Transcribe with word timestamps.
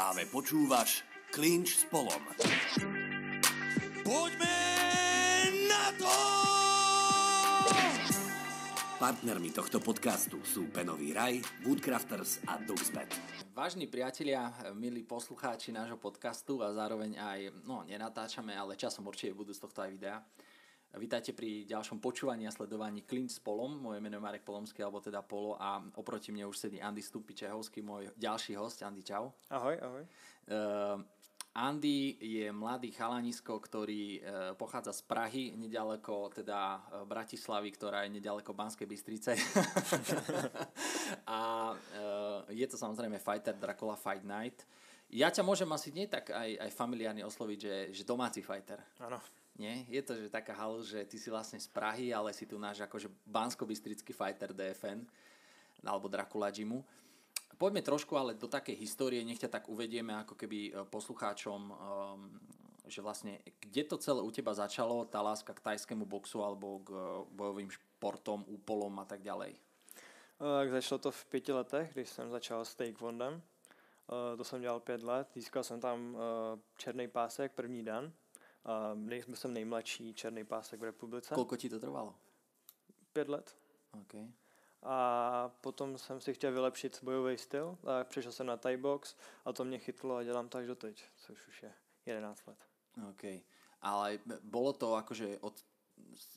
Práve 0.00 0.24
počúvaš 0.32 1.04
Klinč 1.28 1.76
s 1.76 1.84
Polom. 1.84 2.24
Poďme 4.00 4.56
na 5.68 5.92
to! 6.00 6.16
Partnermi 8.96 9.52
tohto 9.52 9.76
podcastu 9.76 10.40
sú 10.40 10.72
Penový 10.72 11.12
raj, 11.12 11.44
Woodcrafters 11.68 12.40
a 12.48 12.56
Duxbet. 12.64 13.12
Vážni 13.52 13.92
priatelia, 13.92 14.48
milí 14.72 15.04
poslucháči 15.04 15.68
nášho 15.68 16.00
podcastu 16.00 16.64
a 16.64 16.72
zároveň 16.72 17.20
aj, 17.20 17.40
no 17.68 17.84
nenatáčame, 17.84 18.56
ale 18.56 18.80
časom 18.80 19.04
určite 19.04 19.36
budú 19.36 19.52
z 19.52 19.68
tohto 19.68 19.84
aj 19.84 19.90
videa. 19.92 20.16
Vítajte 20.90 21.30
pri 21.30 21.70
ďalšom 21.70 22.02
počúvaní 22.02 22.50
a 22.50 22.54
sledovaní 22.54 23.06
Klint 23.06 23.30
s 23.30 23.38
Polom. 23.38 23.78
Moje 23.78 24.02
meno 24.02 24.18
je 24.18 24.26
Marek 24.26 24.42
Polomský, 24.42 24.82
alebo 24.82 24.98
teda 24.98 25.22
Polo 25.22 25.54
a 25.54 25.78
oproti 25.94 26.34
mne 26.34 26.50
už 26.50 26.66
sedí 26.66 26.82
Andy 26.82 26.98
Stupičehovský, 26.98 27.78
môj 27.78 28.10
ďalší 28.18 28.58
host. 28.58 28.82
Andy, 28.82 29.06
čau. 29.06 29.30
Ahoj, 29.54 29.78
ahoj. 29.78 30.02
Uh, 30.50 30.98
Andy 31.54 32.18
je 32.18 32.50
mladý 32.50 32.90
chalanisko, 32.90 33.62
ktorý 33.62 34.18
uh, 34.18 34.22
pochádza 34.58 34.90
z 34.90 35.06
Prahy, 35.06 35.54
nedaleko 35.54 36.34
teda 36.34 36.82
uh, 36.82 37.06
Bratislavy, 37.06 37.70
ktorá 37.70 38.02
je 38.10 38.18
nedaleko 38.18 38.50
Banskej 38.50 38.90
Bystrice. 38.90 39.38
a 41.38 41.70
uh, 41.70 42.50
je 42.50 42.66
to 42.66 42.74
samozrejme 42.74 43.22
fighter 43.22 43.54
Dracula 43.54 43.94
Fight 43.94 44.26
Night. 44.26 44.66
Ja 45.06 45.30
ťa 45.30 45.46
môžem 45.46 45.70
asi 45.70 45.94
nie 45.94 46.10
tak 46.10 46.34
aj, 46.34 46.66
aj 46.66 46.70
familiárne 46.74 47.22
osloviť, 47.22 47.58
že, 47.62 47.76
že 47.94 48.02
domáci 48.02 48.42
fighter. 48.42 48.82
Áno. 48.98 49.22
Nie? 49.60 49.84
Je 49.92 50.00
to 50.00 50.16
že 50.16 50.32
taká 50.32 50.56
halu, 50.56 50.80
že 50.80 51.04
ty 51.04 51.20
si 51.20 51.28
vlastne 51.28 51.60
z 51.60 51.68
Prahy, 51.68 52.16
ale 52.16 52.32
si 52.32 52.48
tu 52.48 52.56
náš 52.56 52.80
akože 52.80 53.12
bansko 53.28 53.68
fighter 53.68 54.56
DFN 54.56 55.04
alebo 55.84 56.08
Dracula 56.08 56.48
Jimu. 56.48 56.80
Poďme 57.60 57.84
trošku 57.84 58.16
ale 58.16 58.32
do 58.32 58.48
takej 58.48 58.72
histórie, 58.80 59.20
nech 59.20 59.36
ťa 59.36 59.60
tak 59.60 59.68
uvedieme 59.68 60.16
ako 60.16 60.32
keby 60.32 60.58
e, 60.72 60.88
poslucháčom, 60.88 61.60
um, 61.68 61.76
že 62.88 63.04
vlastne 63.04 63.36
kde 63.60 63.84
to 63.84 64.00
celé 64.00 64.24
u 64.24 64.32
teba 64.32 64.56
začalo, 64.56 65.04
tá 65.04 65.20
láska 65.20 65.52
k 65.52 65.60
tajskému 65.60 66.08
boxu 66.08 66.40
alebo 66.40 66.80
k 66.80 66.88
e, 66.88 67.00
bojovým 67.36 67.68
športom, 67.68 68.48
úpolom 68.48 68.96
a 68.96 69.04
tak 69.04 69.20
ďalej. 69.20 69.60
Tak 70.40 70.72
začalo 70.72 70.98
to 71.04 71.10
v 71.12 71.24
pěti 71.24 71.52
letech, 71.52 71.92
když 71.92 72.08
jsem 72.08 72.30
začal 72.32 72.64
s 72.64 72.72
taekwondem. 72.72 73.42
To 74.08 74.44
jsem 74.44 74.60
dělal 74.60 74.80
pět 74.80 75.02
let, 75.02 75.28
získal 75.34 75.64
jsem 75.64 75.80
tam 75.80 76.16
černý 76.76 77.08
pásek 77.08 77.52
první 77.52 77.84
den 77.84 78.12
a 78.64 78.94
nejsme 78.94 79.36
jsem 79.36 79.52
nejmladší 79.52 80.14
černý 80.14 80.44
pásek 80.44 80.80
v 80.80 80.84
republice. 80.84 81.34
Kolko 81.34 81.56
ti 81.56 81.68
to 81.68 81.80
trvalo? 81.80 82.14
Pět 83.12 83.28
let. 83.28 83.56
Okay. 84.02 84.28
A 84.82 85.48
potom 85.60 85.98
jsem 85.98 86.20
si 86.20 86.34
chtěl 86.34 86.52
vylepšit 86.52 86.98
bojový 87.02 87.38
styl, 87.38 87.78
tak 87.82 88.08
přišel 88.08 88.32
jsem 88.32 88.46
na 88.46 88.56
Thai 88.56 88.76
box 88.76 89.16
a 89.44 89.52
to 89.52 89.64
mě 89.64 89.78
chytlo 89.78 90.16
a 90.16 90.22
dělám 90.22 90.48
tak 90.48 90.66
doteď, 90.66 91.04
což 91.16 91.48
už 91.48 91.62
je 91.62 91.72
11 92.06 92.46
let. 92.46 92.58
OK. 93.10 93.22
Ale 93.82 94.18
bolo 94.42 94.72
to 94.72 94.94
akože 94.94 95.38
od 95.40 95.64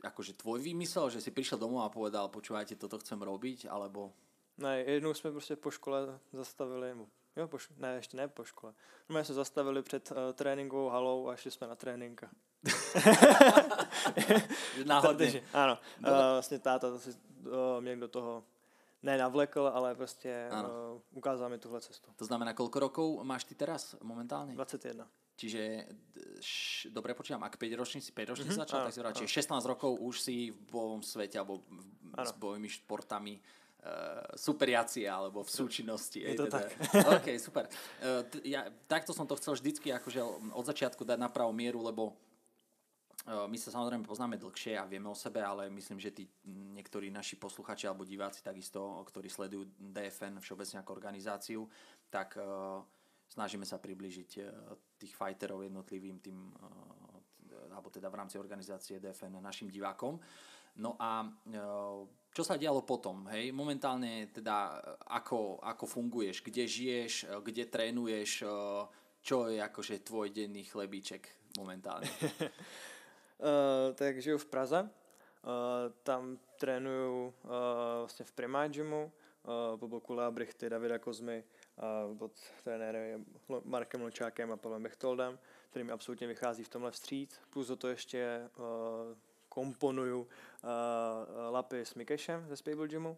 akože 0.04 0.34
tvoj 0.34 0.60
výmysel, 0.60 1.10
že 1.10 1.22
si 1.22 1.32
prišiel 1.32 1.60
domov 1.60 1.88
a 1.88 1.94
povedal, 1.94 2.28
počúvajte, 2.30 2.76
toto 2.76 3.00
chcem 3.00 3.20
robiť, 3.22 3.68
alebo... 3.72 4.14
Ne, 4.58 4.80
jednou 4.80 5.14
jsme 5.14 5.32
prostě 5.32 5.56
po 5.56 5.72
škole 5.72 6.20
zastavili, 6.34 6.94
Jo, 7.36 7.48
po, 7.48 7.58
ne, 7.78 7.96
ještě 7.96 8.18
ne 8.18 8.28
po 8.28 8.44
škole. 8.44 8.74
No, 9.10 9.14
my 9.14 9.26
jsme 9.26 9.36
zastavili 9.36 9.82
před 9.82 10.12
uh, 10.12 10.18
tréninkovou 10.34 10.90
halou 10.90 11.30
a 11.30 11.36
šli 11.36 11.52
jsme 11.52 11.68
na 11.68 11.76
tréninka. 11.76 12.30
Náhodně. 14.86 15.44
ano, 15.54 15.78
uh, 16.00 16.10
vlastně 16.10 16.60
táta 16.60 16.90
to 16.90 17.00
si 17.00 17.10
uh, 17.10 17.16
mě 17.80 17.96
do 17.96 18.08
toho 18.08 18.44
ne 19.04 19.18
navlekl, 19.18 19.72
ale 19.74 19.96
prostě 19.96 20.50
uh, 20.52 21.02
ukázal 21.12 21.50
mi 21.50 21.58
tuhle 21.58 21.82
cestu. 21.82 22.12
To 22.16 22.26
znamená, 22.26 22.54
koľko 22.54 22.80
rokov 22.80 23.24
máš 23.24 23.44
ty 23.44 23.56
teraz 23.56 24.00
momentálne? 24.00 24.56
21. 24.56 25.04
Čiže, 25.36 25.90
š, 26.40 26.88
dobre 26.94 27.18
počítam, 27.18 27.44
ak 27.44 27.58
5 27.58 27.74
ročný 27.76 28.00
si 28.00 28.16
5 28.16 28.32
ročný 28.32 28.48
mm-hmm, 28.48 28.64
začal, 28.64 28.80
áno, 28.80 28.88
tak 28.88 28.94
si 28.94 29.00
vrát, 29.02 29.18
čiže 29.18 29.44
16 29.44 29.66
rokov 29.66 29.98
už 29.98 30.16
si 30.22 30.54
v 30.54 30.62
bojovom 30.72 31.02
svete 31.04 31.42
alebo 31.42 31.66
v, 31.68 31.84
s 32.16 32.32
bojovými 32.38 32.70
športami 32.70 33.42
uh, 33.84 34.24
superiacie 34.36 35.06
alebo 35.06 35.44
v 35.44 35.52
súčinnosti. 35.52 36.24
Je 36.24 36.36
to 36.36 36.48
teda. 36.48 36.60
tak. 36.64 36.72
OK, 37.20 37.28
super. 37.38 37.68
Uh, 38.00 38.24
t- 38.28 38.44
ja, 38.48 38.68
takto 38.88 39.12
som 39.12 39.28
to 39.28 39.36
chcel 39.38 39.60
vždycky 39.60 39.92
akože 39.92 40.24
od 40.56 40.66
začiatku 40.66 41.04
dať 41.04 41.20
na 41.20 41.28
pravú 41.28 41.52
mieru, 41.52 41.84
lebo 41.84 42.16
uh, 43.28 43.46
my 43.48 43.58
sa 43.60 43.76
samozrejme 43.76 44.08
poznáme 44.08 44.40
dlhšie 44.40 44.80
a 44.80 44.88
vieme 44.88 45.12
o 45.12 45.18
sebe, 45.18 45.44
ale 45.44 45.68
myslím, 45.70 46.00
že 46.00 46.16
tí 46.16 46.24
niektorí 46.48 47.12
naši 47.12 47.36
posluchači 47.36 47.86
alebo 47.86 48.08
diváci 48.08 48.40
takisto, 48.40 49.04
ktorí 49.12 49.28
sledujú 49.28 49.68
DFN 49.78 50.40
všeobecne 50.40 50.80
ako 50.82 50.92
organizáciu, 50.96 51.68
tak 52.08 52.40
uh, 52.40 52.80
snažíme 53.28 53.68
sa 53.68 53.78
približiť 53.78 54.32
uh, 54.40 54.48
tých 54.96 55.14
fighterov 55.14 55.68
jednotlivým 55.68 56.24
tým, 56.24 56.40
uh, 56.56 57.76
alebo 57.76 57.92
teda 57.92 58.08
v 58.08 58.18
rámci 58.24 58.40
organizácie 58.40 59.04
DFN 59.04 59.44
našim 59.44 59.68
divákom. 59.68 60.18
No 60.76 60.96
a 61.00 61.22
uh, 61.24 62.08
čo 62.34 62.42
sa 62.42 62.58
dialo 62.58 62.82
potom, 62.82 63.30
hej? 63.30 63.54
Momentálne 63.54 64.26
teda 64.34 64.82
ako, 65.06 65.62
ako 65.62 65.86
funguješ, 65.86 66.42
kde 66.42 66.66
žiješ, 66.66 67.14
kde 67.46 67.70
trénuješ, 67.70 68.42
čo 69.22 69.38
je 69.54 69.62
akože 69.62 70.02
tvoj 70.02 70.34
denný 70.34 70.66
chlebíček 70.66 71.30
momentálne? 71.62 72.10
uh, 72.10 73.94
tak 74.00 74.18
žiju 74.18 74.42
v 74.42 74.50
Praze, 74.50 74.80
uh, 74.82 74.90
tam 76.04 76.42
trénuju 76.58 77.28
uh, 77.28 77.52
vlastně 78.00 78.26
v 78.26 78.32
Prima 78.32 78.68
Gymu, 78.68 79.06
uh, 79.06 79.78
po 79.78 79.88
boku 79.88 80.14
Lábrichty, 80.14 80.70
Davida 80.70 81.00
Kozmy, 81.00 81.44
uh, 81.78 82.18
pod 82.18 82.32
trenérem 82.64 83.26
Markem 83.64 84.02
Ločákem 84.02 84.52
a 84.52 84.58
Pavlem 84.58 84.84
Bechtoldem, 84.84 85.40
který 85.70 85.86
mi 85.86 85.92
absolutně 85.92 86.28
vychází 86.28 86.64
v 86.64 86.70
tomhle 86.70 86.92
vstříc. 86.92 87.40
Plus 87.50 87.68
do 87.68 87.76
to 87.76 87.88
ještě 87.88 88.50
uh, 88.58 88.66
komponuju 89.54 90.26
uh, 90.26 90.30
lapy 91.54 91.86
s 91.86 91.94
Mikešem 91.94 92.50
ze 92.50 92.58
Spable 92.58 92.90
Gymu 92.90 93.14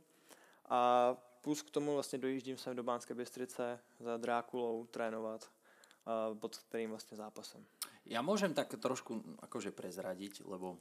a 0.68 1.16
plus 1.42 1.62
k 1.62 1.70
tomu 1.70 1.94
vlastně 1.94 2.20
dojíždím 2.20 2.58
sem 2.58 2.76
do 2.76 2.84
Bánské 2.84 3.14
Bystrice 3.14 3.80
za 4.00 4.18
Drákulou 4.18 4.86
trénovat 4.86 5.48
uh, 5.48 6.38
pod 6.38 6.58
kterým 6.58 6.90
vlastně 6.90 7.18
zápasem. 7.18 7.64
Ja 8.06 8.22
môžem 8.22 8.54
tak 8.54 8.70
trošku 8.78 9.18
akože 9.42 9.74
prezradiť, 9.74 10.46
lebo 10.46 10.78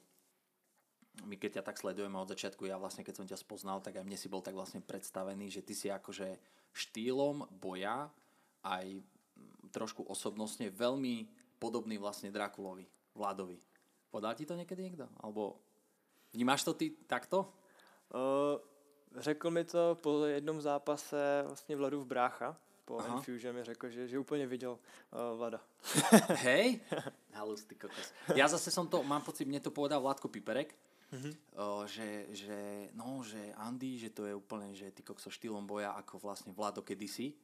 my 1.24 1.40
keď 1.40 1.60
ťa 1.60 1.62
tak 1.62 1.80
sledujeme 1.80 2.18
od 2.18 2.28
začiatku, 2.28 2.66
ja 2.68 2.76
vlastne 2.76 3.06
keď 3.06 3.14
som 3.16 3.26
ťa 3.26 3.38
spoznal, 3.38 3.80
tak 3.80 3.96
aj 3.96 4.04
mne 4.04 4.18
si 4.18 4.28
bol 4.28 4.42
tak 4.42 4.52
vlastne 4.58 4.84
predstavený, 4.84 5.48
že 5.48 5.64
ty 5.64 5.72
si 5.72 5.88
akože 5.88 6.36
štýlom 6.74 7.48
boja 7.48 8.10
aj 8.66 9.00
trošku 9.70 10.04
osobnostne 10.04 10.68
veľmi 10.68 11.30
podobný 11.62 11.96
vlastne 11.96 12.28
Drakulovi, 12.34 12.84
Vladovi. 13.14 13.56
Podal 14.14 14.34
ti 14.34 14.46
to 14.46 14.54
někdy 14.54 14.82
někdo? 14.82 15.08
Alebo 15.20 15.58
vnímáš 16.32 16.64
to 16.64 16.74
ty 16.74 16.90
takto? 16.90 17.50
Uh, 18.14 18.62
řekl 19.20 19.50
mi 19.50 19.64
to 19.64 19.98
po 20.02 20.24
jednom 20.24 20.60
zápase 20.60 21.42
vlastně 21.46 21.76
Vladův 21.76 22.06
brácha. 22.06 22.56
Po 22.84 22.98
Aha. 22.98 23.16
Infusion 23.16 23.54
mi 23.54 23.64
řekl, 23.64 23.90
že, 23.90 24.08
že 24.08 24.18
úplně 24.18 24.46
viděl 24.46 24.70
uh, 24.70 25.38
Vlada. 25.38 25.60
Hej? 26.28 26.80
Halus, 27.32 27.64
ty 27.64 27.74
kokos. 27.74 28.12
Ja 28.36 28.46
zase 28.46 28.70
som 28.70 28.86
to, 28.86 29.02
mám 29.02 29.22
pocit, 29.26 29.50
mne 29.50 29.58
to 29.58 29.74
povedal 29.74 29.98
Vládko 29.98 30.28
Piperek, 30.30 30.78
mm-hmm. 31.10 31.34
uh, 31.58 31.82
že, 31.90 32.30
že, 32.30 32.58
no, 32.94 33.18
že 33.26 33.50
Andy, 33.58 33.98
že 33.98 34.14
to 34.14 34.30
je 34.30 34.34
úplne, 34.34 34.70
že 34.78 34.94
ty 34.94 35.02
kokso 35.02 35.26
štýlom 35.26 35.66
boja 35.66 35.90
ako 35.98 36.22
vlastne 36.22 36.54
Vlado 36.54 36.86
kedysi, 36.86 37.34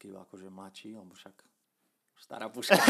keď 0.00 0.16
bol 0.16 0.20
akože 0.24 0.48
mladší, 0.48 0.96
lebo 0.96 1.12
však 1.12 1.55
stará 2.20 2.48
puška. 2.48 2.76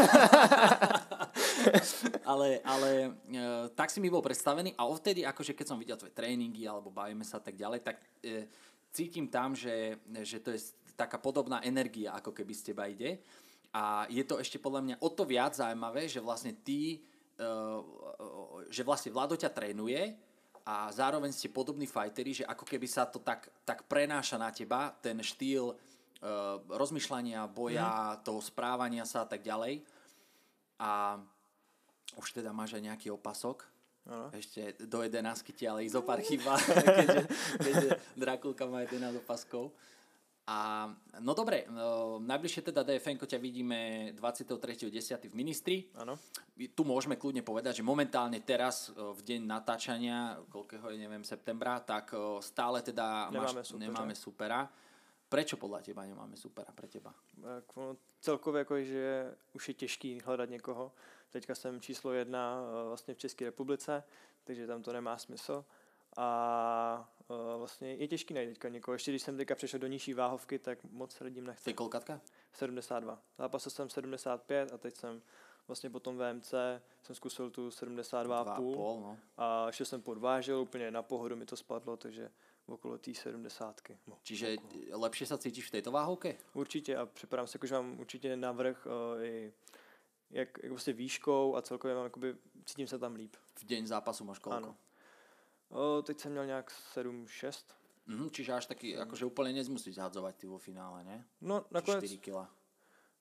ale 2.30 2.62
ale 2.62 2.90
e, 3.28 3.68
tak 3.74 3.90
si 3.90 4.00
mi 4.00 4.08
bol 4.08 4.22
predstavený 4.22 4.78
a 4.78 4.86
odtedy, 4.86 5.26
akože 5.26 5.52
keď 5.52 5.66
som 5.66 5.80
videl 5.80 5.98
tvoje 5.98 6.14
tréningy 6.14 6.64
alebo 6.64 6.94
bavíme 6.94 7.26
sa 7.26 7.42
tak 7.42 7.58
ďalej, 7.58 7.80
tak 7.82 7.96
e, 8.22 8.46
cítim 8.94 9.28
tam, 9.28 9.52
že, 9.52 10.00
že 10.24 10.40
to 10.40 10.54
je 10.54 10.62
taká 10.96 11.20
podobná 11.20 11.60
energia, 11.60 12.16
ako 12.16 12.32
keby 12.32 12.52
z 12.56 12.72
teba 12.72 12.88
ide. 12.88 13.20
A 13.76 14.08
je 14.08 14.24
to 14.24 14.40
ešte 14.40 14.56
podľa 14.56 14.80
mňa 14.80 14.96
o 15.04 15.12
to 15.12 15.28
viac 15.28 15.52
zaujímavé, 15.52 16.08
že 16.08 16.24
vlastne 16.24 16.56
ty, 16.56 17.04
e, 17.36 17.44
že 18.72 18.80
vlastne 18.80 19.12
Vlado 19.12 19.36
ťa 19.36 19.52
trénuje 19.52 20.16
a 20.66 20.90
zároveň 20.90 21.30
ste 21.30 21.52
podobní 21.52 21.86
fighteri, 21.86 22.42
že 22.42 22.48
ako 22.48 22.64
keby 22.66 22.88
sa 22.88 23.06
to 23.06 23.20
tak, 23.20 23.52
tak 23.62 23.84
prenáša 23.86 24.40
na 24.40 24.50
teba, 24.50 24.90
ten 24.98 25.20
štýl 25.20 25.76
rozmýšľania, 26.68 27.46
boja, 27.50 28.18
mm. 28.18 28.26
toho 28.26 28.40
správania 28.42 29.06
sa 29.06 29.24
a 29.24 29.28
tak 29.28 29.42
ďalej. 29.42 29.82
A 30.80 31.20
už 32.16 32.40
teda 32.40 32.52
máš 32.52 32.76
aj 32.76 32.82
nejaký 32.92 33.08
opasok. 33.12 33.64
Ano. 34.06 34.30
Ešte 34.30 34.86
do 34.86 35.02
11 35.02 35.18
ti 35.50 35.66
ale 35.66 35.82
ísť 35.82 35.98
pár 36.06 36.22
chyba, 36.22 36.54
keďže, 37.02 37.22
keďže 37.58 37.88
Drakulka 38.14 38.64
má 38.70 38.86
11 38.86 39.18
opaskov. 39.18 39.74
A 40.46 40.86
no 41.26 41.34
dobre, 41.34 41.66
no, 41.66 42.22
najbližšie 42.22 42.70
teda 42.70 42.86
DFN 42.86 43.18
ťa 43.18 43.34
vidíme 43.42 44.14
23.10. 44.14 45.26
v 45.26 45.34
Ministri. 45.34 45.90
Ano. 45.98 46.14
Tu 46.54 46.82
môžeme 46.86 47.18
kľudne 47.18 47.42
povedať, 47.42 47.82
že 47.82 47.82
momentálne 47.82 48.38
teraz 48.46 48.94
v 48.94 49.20
deň 49.26 49.42
natáčania, 49.42 50.38
koľkého 50.46 50.94
je, 50.94 51.02
neviem, 51.02 51.26
septembra, 51.26 51.82
tak 51.82 52.14
stále 52.46 52.78
teda 52.78 53.26
nemáme, 53.34 53.58
máš, 53.58 53.74
supera. 53.74 53.82
nemáme 53.82 54.14
supera 54.14 54.60
Prečo 55.28 55.58
podľa 55.58 55.82
teba 55.82 56.06
nemáme 56.06 56.36
supera 56.38 56.70
pre 56.70 56.86
teba? 56.86 57.14
Tak 57.42 57.76
ono 57.76 57.96
celkově 58.20 58.58
jako, 58.58 58.80
že 58.82 59.34
už 59.52 59.68
je 59.68 59.74
těžký 59.74 60.20
hledat 60.24 60.50
někoho. 60.50 60.92
Teďka 61.30 61.54
jsem 61.54 61.80
číslo 61.80 62.12
jedna 62.12 62.58
eh, 62.62 62.88
vlastně 62.88 63.14
v 63.14 63.18
České 63.18 63.44
republice, 63.44 64.02
takže 64.44 64.66
tam 64.66 64.82
to 64.82 64.92
nemá 64.92 65.18
smysl. 65.18 65.64
A 66.16 67.08
uh, 67.28 67.36
vlastně 67.58 67.94
je 67.94 68.08
těžký 68.08 68.34
najít 68.34 68.48
teďka 68.48 68.68
někoho. 68.68 68.94
Ještě 68.94 69.10
když 69.10 69.22
jsem 69.22 69.36
teďka 69.36 69.54
přešel 69.54 69.80
do 69.80 69.86
nižší 69.86 70.14
váhovky, 70.14 70.58
tak 70.58 70.78
moc 70.84 71.20
lidím 71.20 71.46
nechce. 71.46 71.64
Ty 71.64 71.74
kolkatka? 71.74 72.20
72. 72.52 73.22
Zápasil 73.38 73.72
jsem 73.72 73.90
75 73.90 74.72
a 74.72 74.78
teď 74.78 74.96
jsem 74.96 75.22
vlastně 75.66 75.90
po 75.90 76.00
tom 76.00 76.18
VMC 76.18 76.54
jsem 77.02 77.16
zkusil 77.16 77.50
tu 77.50 77.68
72,5 77.68 78.56
pol, 78.56 79.00
no. 79.00 79.18
a 79.36 79.66
ještě 79.66 79.84
jsem 79.84 80.02
podvážil, 80.02 80.60
úplně 80.60 80.90
na 80.90 81.02
pohodu 81.02 81.36
mi 81.36 81.46
to 81.46 81.56
spadlo, 81.56 81.96
takže 81.96 82.30
okolo 82.66 82.98
té 82.98 83.14
70. 83.14 83.80
No, 84.06 84.18
Čiže 84.22 84.56
okolo. 84.58 85.00
lepšie 85.02 85.26
sa 85.26 85.38
cítiš 85.38 85.68
v 85.68 85.70
tejto 85.70 85.90
váhovke? 85.90 86.36
Určitě 86.54 86.96
a 86.96 87.08
si, 87.46 87.56
jako, 87.56 87.66
že 87.66 87.74
mám 87.74 88.00
určitě 88.00 88.36
navrh 88.36 88.86
uh, 88.86 89.24
i 89.24 89.52
jak, 90.30 90.48
jak 90.62 90.70
vlastně 90.70 90.92
výškou 90.92 91.56
a 91.56 91.62
celkově 91.62 91.94
mám, 91.96 92.04
jakoby, 92.04 92.36
cítím 92.64 92.86
se 92.86 92.98
tam 92.98 93.14
líp. 93.14 93.36
V 93.54 93.64
deň 93.64 93.86
zápasu 93.86 94.24
máš 94.24 94.38
koľko? 94.38 94.56
Ano. 94.56 94.76
O, 95.70 96.02
teď 96.02 96.20
jsem 96.20 96.32
měl 96.32 96.46
nějak 96.46 96.72
7-6. 96.94 97.64
Mhm, 98.06 98.30
čiže 98.30 98.52
až 98.52 98.66
taký, 98.66 98.94
akože 98.96 99.26
úplne 99.26 99.50
nemusíš 99.50 99.98
zhadzovať 99.98 100.34
ty 100.38 100.46
vo 100.46 100.58
finále, 100.62 101.02
ne? 101.02 101.26
No, 101.42 101.66
nakonec, 101.74 102.06
4 102.06 102.18
kg. 102.18 102.46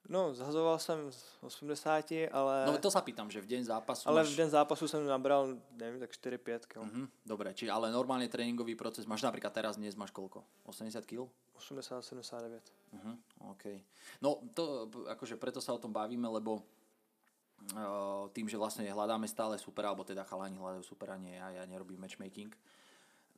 No, 0.10 0.34
zhazoval 0.34 0.80
jsem 0.80 1.12
z 1.12 1.24
80, 1.42 2.12
ale, 2.32 2.66
No 2.66 2.78
to 2.78 2.92
sa 2.92 3.02
pýtam, 3.02 3.32
že 3.32 3.42
v 3.42 3.48
deň 3.58 3.62
zápasu 3.64 4.10
ale 4.10 4.22
máš... 4.24 4.34
v 4.34 4.38
den 4.38 4.50
zápasu 4.50 4.88
jsem 4.88 5.06
nabral, 5.06 5.58
nevím, 5.78 6.00
tak 6.00 6.12
4-5 6.12 6.60
kg. 6.68 6.84
Mhm, 6.84 7.08
dobre, 7.26 7.54
či, 7.54 7.70
ale 7.70 7.92
normálne 7.92 8.28
tréningový 8.28 8.76
proces, 8.76 9.06
máš 9.06 9.26
napríklad 9.26 9.54
teraz 9.54 9.78
dnes 9.78 9.96
máš 9.96 10.12
koľko? 10.12 10.44
80 10.66 11.06
kg? 11.06 11.26
80-79. 11.58 12.60
Uh-huh, 12.94 13.16
OK. 13.52 13.66
No 14.22 14.44
to, 14.54 14.92
akože 15.08 15.40
preto 15.40 15.64
sa 15.64 15.74
o 15.74 15.82
tom 15.82 15.96
bavíme, 15.96 16.28
lebo 16.28 16.60
uh, 17.74 18.28
tým, 18.36 18.52
že 18.52 18.60
vlastne 18.60 18.86
hľadáme 18.86 19.26
stále 19.26 19.56
supera, 19.58 19.90
alebo 19.90 20.04
teda 20.04 20.28
chalani 20.28 20.60
hľadajú 20.60 20.84
supera, 20.84 21.16
nie 21.16 21.36
ja, 21.36 21.50
ja 21.50 21.64
nerobím 21.66 22.04
matchmaking, 22.04 22.52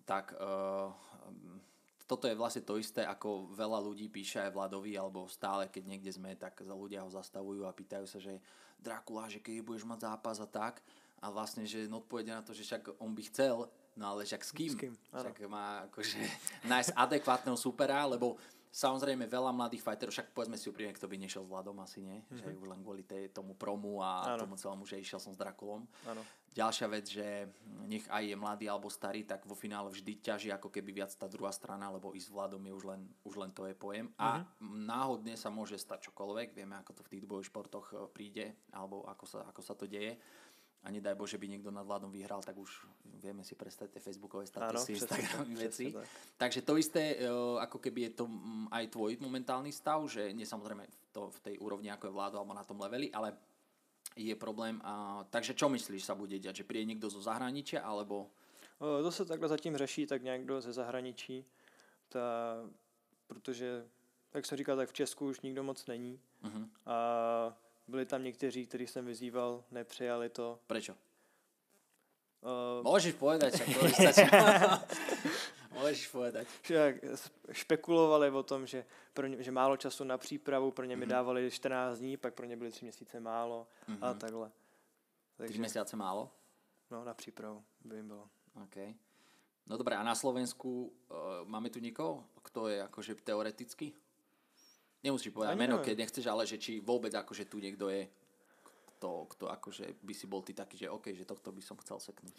tak 0.07 0.33
uh, 0.39 0.89
toto 2.07 2.25
je 2.25 2.39
vlastne 2.39 2.63
to 2.63 2.79
isté, 2.79 3.03
ako 3.03 3.51
veľa 3.51 3.83
ľudí 3.83 4.07
píše 4.07 4.39
aj 4.39 4.55
Vladovi, 4.55 4.95
alebo 4.95 5.27
stále, 5.27 5.67
keď 5.67 5.83
niekde 5.83 6.11
sme, 6.15 6.39
tak 6.39 6.63
ľudia 6.63 7.03
ho 7.03 7.11
zastavujú 7.11 7.67
a 7.67 7.75
pýtajú 7.75 8.07
sa, 8.07 8.17
že 8.17 8.39
Dracula, 8.79 9.27
že 9.27 9.43
keď 9.43 9.59
budeš 9.59 9.83
mať 9.83 10.07
zápas 10.07 10.39
a 10.39 10.47
tak, 10.47 10.79
a 11.17 11.33
vlastne, 11.33 11.65
že 11.65 11.89
odpovede 11.89 12.29
na 12.29 12.45
to, 12.45 12.53
že 12.53 12.63
však 12.63 13.01
on 13.01 13.11
by 13.11 13.23
chcel, 13.27 13.65
no 13.97 14.03
ale 14.13 14.23
však 14.23 14.41
s 14.45 14.51
kým? 14.53 14.71
S 14.71 14.77
kým, 14.77 14.93
však 15.09 15.49
má 15.49 15.89
akože 15.89 16.21
nájsť 16.71 16.91
adekvátneho 16.93 17.57
supera, 17.57 18.05
lebo 18.05 18.37
samozrejme 18.77 19.25
veľa 19.25 19.49
mladých 19.49 19.81
fighterov, 19.81 20.13
však 20.13 20.37
povedzme 20.37 20.53
si 20.53 20.69
úprimne, 20.69 20.93
kto 20.93 21.09
by 21.09 21.17
nešiel 21.17 21.41
s 21.41 21.49
Vladom 21.49 21.81
asi 21.81 22.05
nie, 22.05 22.21
mm-hmm. 22.21 22.37
že 22.37 22.45
už 22.53 22.67
len 22.69 22.79
kvôli 22.85 23.01
tej, 23.01 23.33
tomu 23.33 23.57
promu 23.57 24.05
a 24.05 24.37
Áno. 24.37 24.45
tomu 24.45 24.53
celému, 24.53 24.85
že 24.85 25.01
išiel 25.01 25.17
som 25.17 25.33
s 25.33 25.39
Drakulom. 25.41 25.81
Áno. 26.05 26.21
Ďalšia 26.53 26.87
vec, 26.89 27.05
že 27.05 27.53
nech 27.85 28.01
aj 28.09 28.23
je 28.23 28.33
mladý 28.33 28.65
alebo 28.65 28.89
starý, 28.89 29.21
tak 29.21 29.45
vo 29.45 29.53
finále 29.53 29.93
vždy 29.93 30.25
ťaží 30.25 30.49
ako 30.49 30.73
keby 30.73 30.89
viac 30.89 31.13
tá 31.13 31.29
druhá 31.29 31.53
strana, 31.53 31.89
lebo 31.89 32.17
ísť 32.17 32.29
s 32.29 32.33
Vladom 32.33 32.61
je 32.61 32.73
už 32.73 32.83
len, 32.85 33.01
už 33.25 33.35
len 33.37 33.53
to 33.53 33.65
je 33.65 33.73
pojem. 33.73 34.09
A 34.17 34.41
Mhm. 34.41 34.85
náhodne 34.85 35.33
sa 35.37 35.49
môže 35.49 35.77
stať 35.77 36.09
čokoľvek, 36.09 36.53
vieme 36.53 36.77
ako 36.77 36.97
to 36.97 37.01
v 37.05 37.11
tých 37.13 37.23
dvojových 37.25 37.49
športoch 37.49 37.85
e, 37.89 37.95
príde, 38.09 38.45
alebo 38.73 39.05
ako 39.05 39.25
sa, 39.25 39.39
ako 39.45 39.61
sa 39.61 39.73
to 39.77 39.85
deje. 39.85 40.17
A 40.87 40.91
nedaj 40.91 41.19
Bože, 41.19 41.35
by 41.35 41.51
niekto 41.51 41.67
nad 41.67 41.83
Vladom 41.83 42.07
vyhral, 42.07 42.39
tak 42.39 42.55
už 42.55 42.71
vieme 43.19 43.43
si 43.43 43.59
predstaviť 43.59 43.99
tie 43.99 44.05
facebookové 44.07 44.47
statusy, 44.47 44.95
Instagramy 44.95 45.55
veci. 45.59 45.91
tak. 45.91 46.07
Takže 46.39 46.63
to 46.63 46.79
isté, 46.79 47.19
e, 47.19 47.27
ako 47.59 47.83
keby 47.83 48.07
je 48.07 48.23
to 48.23 48.25
aj 48.71 48.87
tvoj 48.95 49.19
momentálny 49.19 49.75
stav, 49.75 49.99
že 50.07 50.31
nie 50.31 50.47
samozrejme 50.47 50.87
to, 51.11 51.27
v 51.27 51.39
tej 51.43 51.55
úrovni 51.59 51.91
ako 51.91 52.07
je 52.07 52.15
vláda 52.15 52.39
alebo 52.39 52.55
na 52.55 52.63
tom 52.63 52.79
leveli, 52.79 53.11
ale 53.11 53.35
je 54.15 54.31
problém. 54.39 54.79
A, 54.87 55.27
takže 55.27 55.59
čo 55.59 55.67
myslíš 55.67 56.07
sa 56.07 56.15
bude 56.15 56.39
diať? 56.39 56.63
Že 56.63 56.67
príde 56.71 56.87
niekto 56.87 57.11
zo 57.11 57.19
zahraničia 57.19 57.83
alebo... 57.83 58.31
O, 58.79 59.03
To 59.03 59.11
se 59.11 59.25
takhle 59.25 59.47
zatím 59.47 59.77
řeší 59.77 60.07
tak 60.07 60.23
nějak 60.23 60.41
kdo 60.41 60.61
ze 60.61 60.73
zahraničí, 60.73 61.45
ta, 62.09 62.19
protože, 63.27 63.83
jak 64.33 64.45
jsem 64.45 64.57
říkal, 64.57 64.77
tak 64.77 64.89
v 64.89 64.93
Česku 64.93 65.27
už 65.27 65.41
nikdo 65.41 65.63
moc 65.63 65.85
není. 65.85 66.19
Uh-huh. 66.43 66.69
A 66.85 66.95
byli 67.87 68.05
tam 68.05 68.23
někteří, 68.23 68.65
který 68.65 68.87
jsem 68.87 69.05
vyzýval, 69.05 69.63
nepřijali 69.71 70.29
to. 70.29 70.59
Prečo? 70.67 70.95
O, 72.41 72.81
Môžeš 72.85 73.17
povedať, 73.17 73.53
však. 73.57 73.67
Môžeš 75.77 76.07
povedať. 76.13 76.45
špekulovali 77.51 78.29
o 78.29 78.43
tom, 78.43 78.67
že, 78.67 78.85
pro 79.13 79.27
ně, 79.27 79.43
že 79.43 79.51
málo 79.51 79.77
času 79.77 80.03
na 80.03 80.17
přípravu, 80.17 80.71
pro 80.71 80.85
ně 80.85 80.95
mi 80.95 81.05
dávali 81.05 81.51
14 81.51 81.99
dní, 81.99 82.17
pak 82.17 82.33
pro 82.33 82.45
ně 82.45 82.57
byly 82.57 82.71
3 82.71 82.85
měsíce 82.85 83.19
málo 83.19 83.67
a 84.01 84.09
Mhm. 84.11 84.19
takhle. 84.19 84.51
Takže, 85.37 85.61
mesiace 85.61 85.95
málo? 85.97 86.31
no, 86.91 87.03
na 87.03 87.13
přípravu 87.13 87.63
by 87.85 87.95
jim 87.95 88.07
bylo. 88.07 88.29
OK. 88.63 88.75
No 89.67 89.77
dobré, 89.77 89.95
a 89.95 90.03
na 90.03 90.15
Slovensku 90.15 90.93
uh, 91.09 91.17
máme 91.43 91.69
tu 91.69 91.79
nikoho, 91.79 92.23
kto 92.43 92.67
je 92.67 92.83
akože 92.83 93.15
teoreticky? 93.15 93.93
Nemusíš 95.03 95.33
povedať 95.33 95.51
Ani 95.53 95.59
meno, 95.59 95.77
neviem. 95.77 95.85
keď 95.85 95.95
nechceš, 95.97 96.25
ale 96.25 96.43
že 96.47 96.57
či 96.57 96.81
vôbec 96.81 97.13
akože 97.13 97.45
tu 97.45 97.61
niekto 97.61 97.89
je, 97.89 98.09
kto, 98.97 99.29
kto 99.29 99.45
akože 99.53 100.01
by 100.01 100.13
si 100.13 100.25
bol 100.25 100.41
ty 100.41 100.57
taký, 100.57 100.77
že 100.77 100.89
OK, 100.89 101.13
že 101.13 101.25
tohto 101.25 101.53
by 101.53 101.61
som 101.61 101.77
chcel 101.77 102.01
seknúť. 102.01 102.33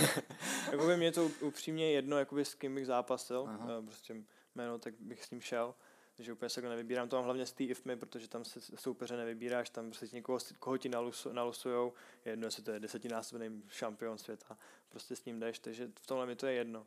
Jakoby 0.72 0.96
mě 0.96 1.12
to 1.12 1.30
upřímně 1.40 1.92
jedno, 1.92 2.18
jakoby 2.18 2.44
s 2.44 2.54
kým 2.54 2.74
bych 2.74 2.86
zápasil, 2.86 3.44
Aha. 3.48 3.68
eh, 3.78 3.82
prostě 3.82 4.16
jméno, 4.54 4.78
tak 4.78 4.94
bych 5.00 5.24
s 5.24 5.30
ním 5.30 5.40
šel. 5.40 5.74
Takže 6.16 6.32
úplně 6.32 6.48
se 6.48 6.62
nevybírám, 6.62 7.08
to 7.08 7.16
mám 7.16 7.24
hlavně 7.24 7.46
z 7.46 7.52
té 7.52 7.64
IFMy, 7.64 7.96
protože 7.96 8.28
tam 8.28 8.44
se 8.44 8.60
soupeře 8.60 9.16
nevybíráš, 9.16 9.70
tam 9.70 9.90
prostě 9.90 10.16
někoho, 10.16 10.38
koho 10.58 10.78
ti 10.78 10.88
nalusu, 10.88 11.32
nalusujou, 11.32 11.92
je 12.24 12.32
jedno, 12.32 12.46
jestli 12.46 12.62
to 12.62 12.70
je 12.70 12.80
desetinásobný 12.80 13.62
šampion 13.68 14.18
světa, 14.18 14.58
prostě 14.88 15.16
s 15.16 15.24
ním 15.24 15.40
jdeš, 15.40 15.58
takže 15.58 15.90
v 16.00 16.06
tomhle 16.06 16.26
mi 16.26 16.36
to 16.36 16.46
je 16.46 16.52
jedno. 16.52 16.86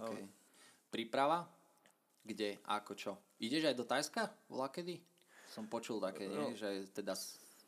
OK. 0.00 0.18
Príprava? 0.90 1.57
Kde? 2.28 2.60
Ako 2.68 2.92
čo? 2.92 3.16
Ideš 3.40 3.72
aj 3.72 3.74
do 3.80 3.88
Tajska? 3.88 4.28
Volá 4.52 4.68
kedy? 4.68 5.00
Som 5.48 5.64
počul 5.64 5.96
také, 5.96 6.28
nie? 6.28 6.36
No. 6.36 6.52
že 6.52 6.84
teda 6.92 7.16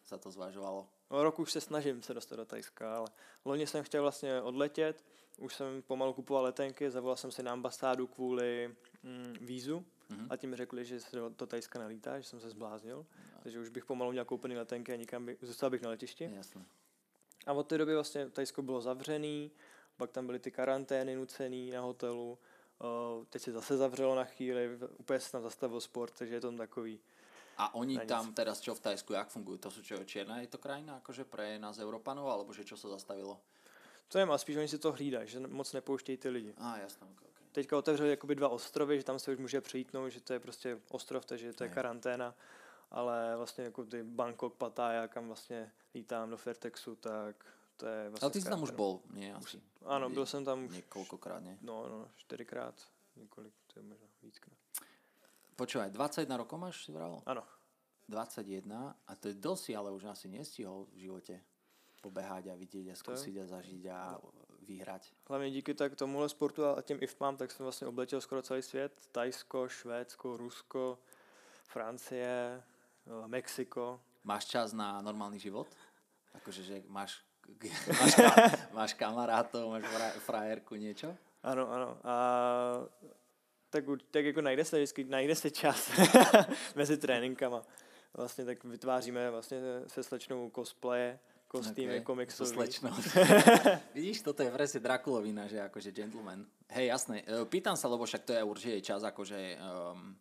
sa 0.04 0.20
to 0.20 0.28
zvažovalo. 0.28 0.84
No, 1.10 1.22
rok 1.24 1.38
už 1.40 1.52
se 1.52 1.60
snažím 1.60 2.02
se 2.02 2.12
dostat 2.14 2.36
do 2.36 2.44
Tajska, 2.44 2.96
ale 2.96 3.08
loni 3.44 3.66
jsem 3.66 3.84
chtěl 3.84 4.02
vlastně 4.02 4.42
odletět, 4.42 5.04
už 5.38 5.54
jsem 5.54 5.82
pomalu 5.82 6.12
kupoval 6.12 6.44
letenky, 6.44 6.90
zavolal 6.90 7.16
jsem 7.16 7.32
si 7.32 7.42
na 7.42 7.52
ambasádu 7.52 8.06
kvůli 8.06 8.74
mm, 9.02 9.34
vízu 9.40 9.84
Mhm. 10.10 10.26
a 10.30 10.36
tím 10.36 10.54
řekli, 10.56 10.84
že 10.84 11.00
se 11.00 11.16
do, 11.16 11.28
do 11.28 11.46
Tajska 11.46 11.78
nelítá, 11.78 12.20
že 12.20 12.26
jsem 12.26 12.40
se 12.40 12.50
zbláznil, 12.50 13.06
takže 13.42 13.60
už 13.60 13.68
bych 13.68 13.84
pomalu 13.84 14.12
měl 14.12 14.24
koupený 14.24 14.56
letenky 14.56 14.92
a 14.92 14.96
nikam 14.96 15.26
by, 15.26 15.38
zůstal 15.40 15.70
bych 15.70 15.82
na 15.82 15.90
letišti. 15.90 16.30
Jasné. 16.34 16.64
A 17.46 17.52
od 17.52 17.62
té 17.66 17.78
doby 17.78 17.94
vlastně 17.94 18.30
Tajsko 18.30 18.62
bylo 18.62 18.80
zavřený, 18.80 19.50
pak 19.96 20.10
tam 20.10 20.26
byly 20.26 20.38
ty 20.38 20.50
karantény 20.50 21.16
nucený 21.16 21.70
na 21.70 21.80
hotelu, 21.80 22.38
teď 23.30 23.42
se 23.42 23.52
zase 23.52 23.76
zavřelo 23.76 24.14
na 24.14 24.24
chvíli, 24.24 24.78
úplně 24.98 25.20
se 25.20 25.32
tam 25.32 25.42
zastavil 25.42 25.80
sport, 25.80 26.14
takže 26.18 26.34
je 26.34 26.40
to 26.40 26.52
takový. 26.52 27.00
A 27.56 27.74
oni 27.74 27.94
Na 27.96 28.02
nic. 28.02 28.08
tam 28.08 28.32
teraz 28.34 28.60
čo 28.60 28.74
v 28.74 28.80
Tajsku, 28.80 29.12
jak 29.12 29.28
fungujú? 29.28 29.58
To 29.60 29.68
sú 29.68 29.84
čo, 29.84 30.00
čierna 30.08 30.40
je 30.40 30.48
to 30.48 30.56
krajina, 30.56 30.96
akože 31.04 31.28
pre 31.28 31.60
nás 31.60 31.76
Európanov, 31.76 32.24
alebo 32.32 32.56
že 32.56 32.64
čo 32.64 32.76
sa 32.76 32.88
zastavilo? 32.88 33.36
To 34.08 34.18
je 34.18 34.24
spíš 34.36 34.56
oni 34.56 34.68
si 34.68 34.78
to 34.78 34.92
hlídají, 34.92 35.28
že 35.28 35.40
moc 35.40 35.72
nepouštějí 35.72 36.18
ty 36.18 36.28
lidi. 36.28 36.54
Á, 36.56 36.78
jasné, 36.78 37.06
ok, 37.12 37.20
ok. 37.22 37.38
Teďka 37.52 37.78
otevřeli 37.78 38.10
jakoby 38.10 38.34
dva 38.34 38.48
ostrovy, 38.48 38.98
že 38.98 39.04
tam 39.04 39.18
se 39.18 39.30
už 39.32 39.38
může 39.38 39.60
přijítnout, 39.60 40.08
že 40.08 40.20
to 40.20 40.32
je 40.32 40.40
prostě 40.40 40.78
ostrov, 40.90 41.24
takže 41.26 41.52
to 41.52 41.64
je 41.64 41.68
Hej. 41.68 41.74
karanténa, 41.74 42.34
ale 42.90 43.36
vlastně 43.36 43.64
jako 43.64 43.84
ty 43.84 44.02
Bangkok, 44.02 44.54
Pattaya, 44.54 45.08
kam 45.08 45.26
vlastně 45.26 45.72
lítám 45.94 46.30
do 46.30 46.36
Fairtexu, 46.36 46.96
tak 46.96 47.36
to 47.80 47.86
je 47.86 48.10
vlastně 48.10 48.26
Ale 48.26 48.30
ty 48.30 48.40
si 48.40 48.48
tam 48.48 48.62
už 48.62 48.70
bol, 48.70 49.00
nie? 49.10 49.34
Asi. 49.34 49.56
Ano, 49.84 50.10
byl 50.10 50.26
jsem 50.26 50.44
tam 50.44 50.64
už 50.64 50.76
Niekoľkokrát, 50.76 51.40
nie? 51.40 51.56
no, 51.62 51.88
no, 51.88 52.08
čtyřikrát, 52.16 52.76
několik, 53.16 53.54
to 53.72 53.80
je 53.80 53.82
možná 53.82 54.06
víckrát. 54.22 54.58
Počúvaj, 55.56 55.90
21 55.90 56.36
rokov 56.36 56.60
máš, 56.60 56.84
si 56.84 56.92
vral? 56.92 57.22
Ano, 57.26 57.44
21 58.08 58.96
a 59.06 59.12
to 59.16 59.28
je 59.28 59.34
dosť, 59.34 59.76
ale 59.76 59.92
už 59.92 60.04
asi 60.04 60.28
nestihol 60.28 60.88
v 60.92 61.08
živote 61.08 61.40
pobehať 62.00 62.48
a 62.52 62.54
vidieť 62.56 62.92
a 62.92 62.94
skúsiť 62.96 63.34
a 63.40 63.44
zažiť 63.46 63.84
a 63.92 64.20
vyhrať. 64.64 65.12
hlavně 65.28 65.50
díky 65.50 65.74
tak 65.74 65.96
tomuhle 65.96 66.28
sportu 66.28 66.64
a 66.64 66.82
těm 66.82 66.98
IFMám, 67.00 67.36
tak 67.36 67.50
jsem 67.50 67.64
vlastně 67.64 67.86
obletěl 67.86 68.20
skoro 68.20 68.42
celý 68.42 68.62
svět. 68.62 68.92
Tajsko, 69.12 69.68
Švédsko, 69.68 70.36
Rusko, 70.36 70.98
Francie, 71.64 72.62
Mexiko. 73.26 74.00
Máš 74.24 74.44
čas 74.44 74.72
na 74.72 75.00
normálny 75.00 75.38
život? 75.38 75.66
Akože, 76.34 76.62
že 76.62 76.76
máš, 76.86 77.24
máš, 78.00 78.14
ka, 78.14 78.28
máš 78.76 78.92
kamarátov, 78.94 79.70
máš 79.70 79.84
fra, 79.84 80.08
frajerku, 80.24 80.74
niečo? 80.74 81.14
Ano, 81.42 81.64
ano. 81.72 81.96
A 82.04 82.14
tak, 83.70 83.84
tak 84.10 84.24
jako 84.24 84.40
najde 84.40 84.64
se 84.64 84.76
vždycky, 84.76 85.04
najde 85.04 85.34
se 85.34 85.50
čas 85.50 85.90
mezi 86.74 86.96
tréninkama. 86.96 87.62
Vlastně 88.16 88.44
tak 88.44 88.64
vytváříme 88.64 89.30
vlastně 89.30 89.58
se 89.86 90.02
slečnou 90.02 90.50
cosplaye, 90.54 91.18
kostýmy 91.48 91.92
Okay, 91.92 92.04
komiksové. 92.04 92.46
so 92.48 92.54
slečnou. 92.54 92.90
Vidíš, 93.94 94.22
toto 94.22 94.42
je 94.42 94.50
presne 94.50 94.80
Drakulovina, 94.80 95.46
že 95.46 95.62
akože 95.62 95.90
gentleman. 95.90 96.46
Hej, 96.70 96.86
jasné. 96.86 97.22
E, 97.26 97.44
Pýtam 97.46 97.74
sa, 97.74 97.90
lebo 97.90 98.06
však 98.06 98.22
to 98.22 98.32
je 98.32 98.42
určite 98.42 98.78
čas 98.86 99.02
akože 99.02 99.58
um, 99.58 100.14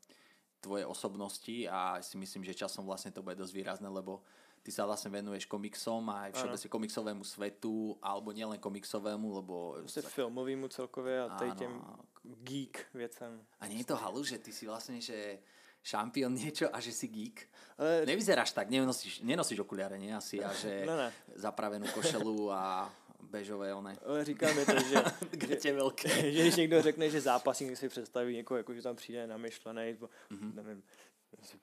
tvoje 0.62 0.86
osobnosti 0.86 1.70
a 1.70 2.02
si 2.02 2.18
myslím, 2.18 2.44
že 2.44 2.58
časom 2.58 2.86
vlastne 2.86 3.14
to 3.14 3.22
bude 3.22 3.38
dosť 3.38 3.54
výrazné, 3.54 3.90
lebo 3.90 4.26
ty 4.64 4.72
sa 4.72 4.86
vlastne 4.86 5.10
venuješ 5.12 5.46
komiksom 5.46 6.10
a 6.10 6.28
aj 6.28 6.32
všeobecne 6.36 6.70
komiksovému 6.70 7.24
svetu, 7.24 7.98
alebo 8.02 8.32
nielen 8.32 8.60
komiksovému, 8.60 9.36
lebo... 9.36 9.76
Prostě 9.80 10.02
filmovýmu 10.02 10.68
celkově 10.68 11.22
a 11.22 11.56
těm 11.56 11.82
geek 12.24 12.86
věcem. 12.94 13.42
A 13.60 13.68
nie 13.68 13.78
je 13.78 13.86
to 13.86 13.96
halu, 13.96 14.24
že 14.24 14.38
ty 14.38 14.52
si 14.52 14.68
vlastne, 14.68 15.02
že 15.02 15.40
šampión 15.84 16.36
niečo 16.36 16.68
a 16.76 16.80
že 16.80 16.92
si 16.92 17.08
geek? 17.08 17.48
Ale 17.78 18.06
Nevyzeráš 18.06 18.52
tak, 18.52 18.70
nenosíš, 18.70 19.24
nenosíš 19.24 19.60
okuliare, 19.60 19.98
nie 19.98 20.12
asi, 20.12 20.44
a 20.44 20.54
že 20.54 20.86
Ne, 20.86 20.96
ne. 20.98 21.10
zapravenú 21.36 21.88
košelu 21.96 22.52
a 22.52 22.92
bežové 23.20 23.74
one. 23.74 23.98
ale 24.06 24.26
říká 24.26 24.54
mi 24.54 24.66
to, 24.66 24.80
že, 24.80 24.96
Gretě 25.32 25.74
velké. 25.74 26.10
že 26.32 26.42
když 26.42 26.56
někdo 26.56 26.82
řekne, 26.82 27.10
že 27.10 27.22
zápasník 27.22 27.78
si 27.78 27.90
představí 27.90 28.36
někoho, 28.36 28.58
jako 28.58 28.74
že 28.74 28.82
tam 28.82 28.96
přijde 28.96 29.28
namyšlený, 29.28 29.98
mm-hmm. 30.32 30.56
nevím, 30.56 30.84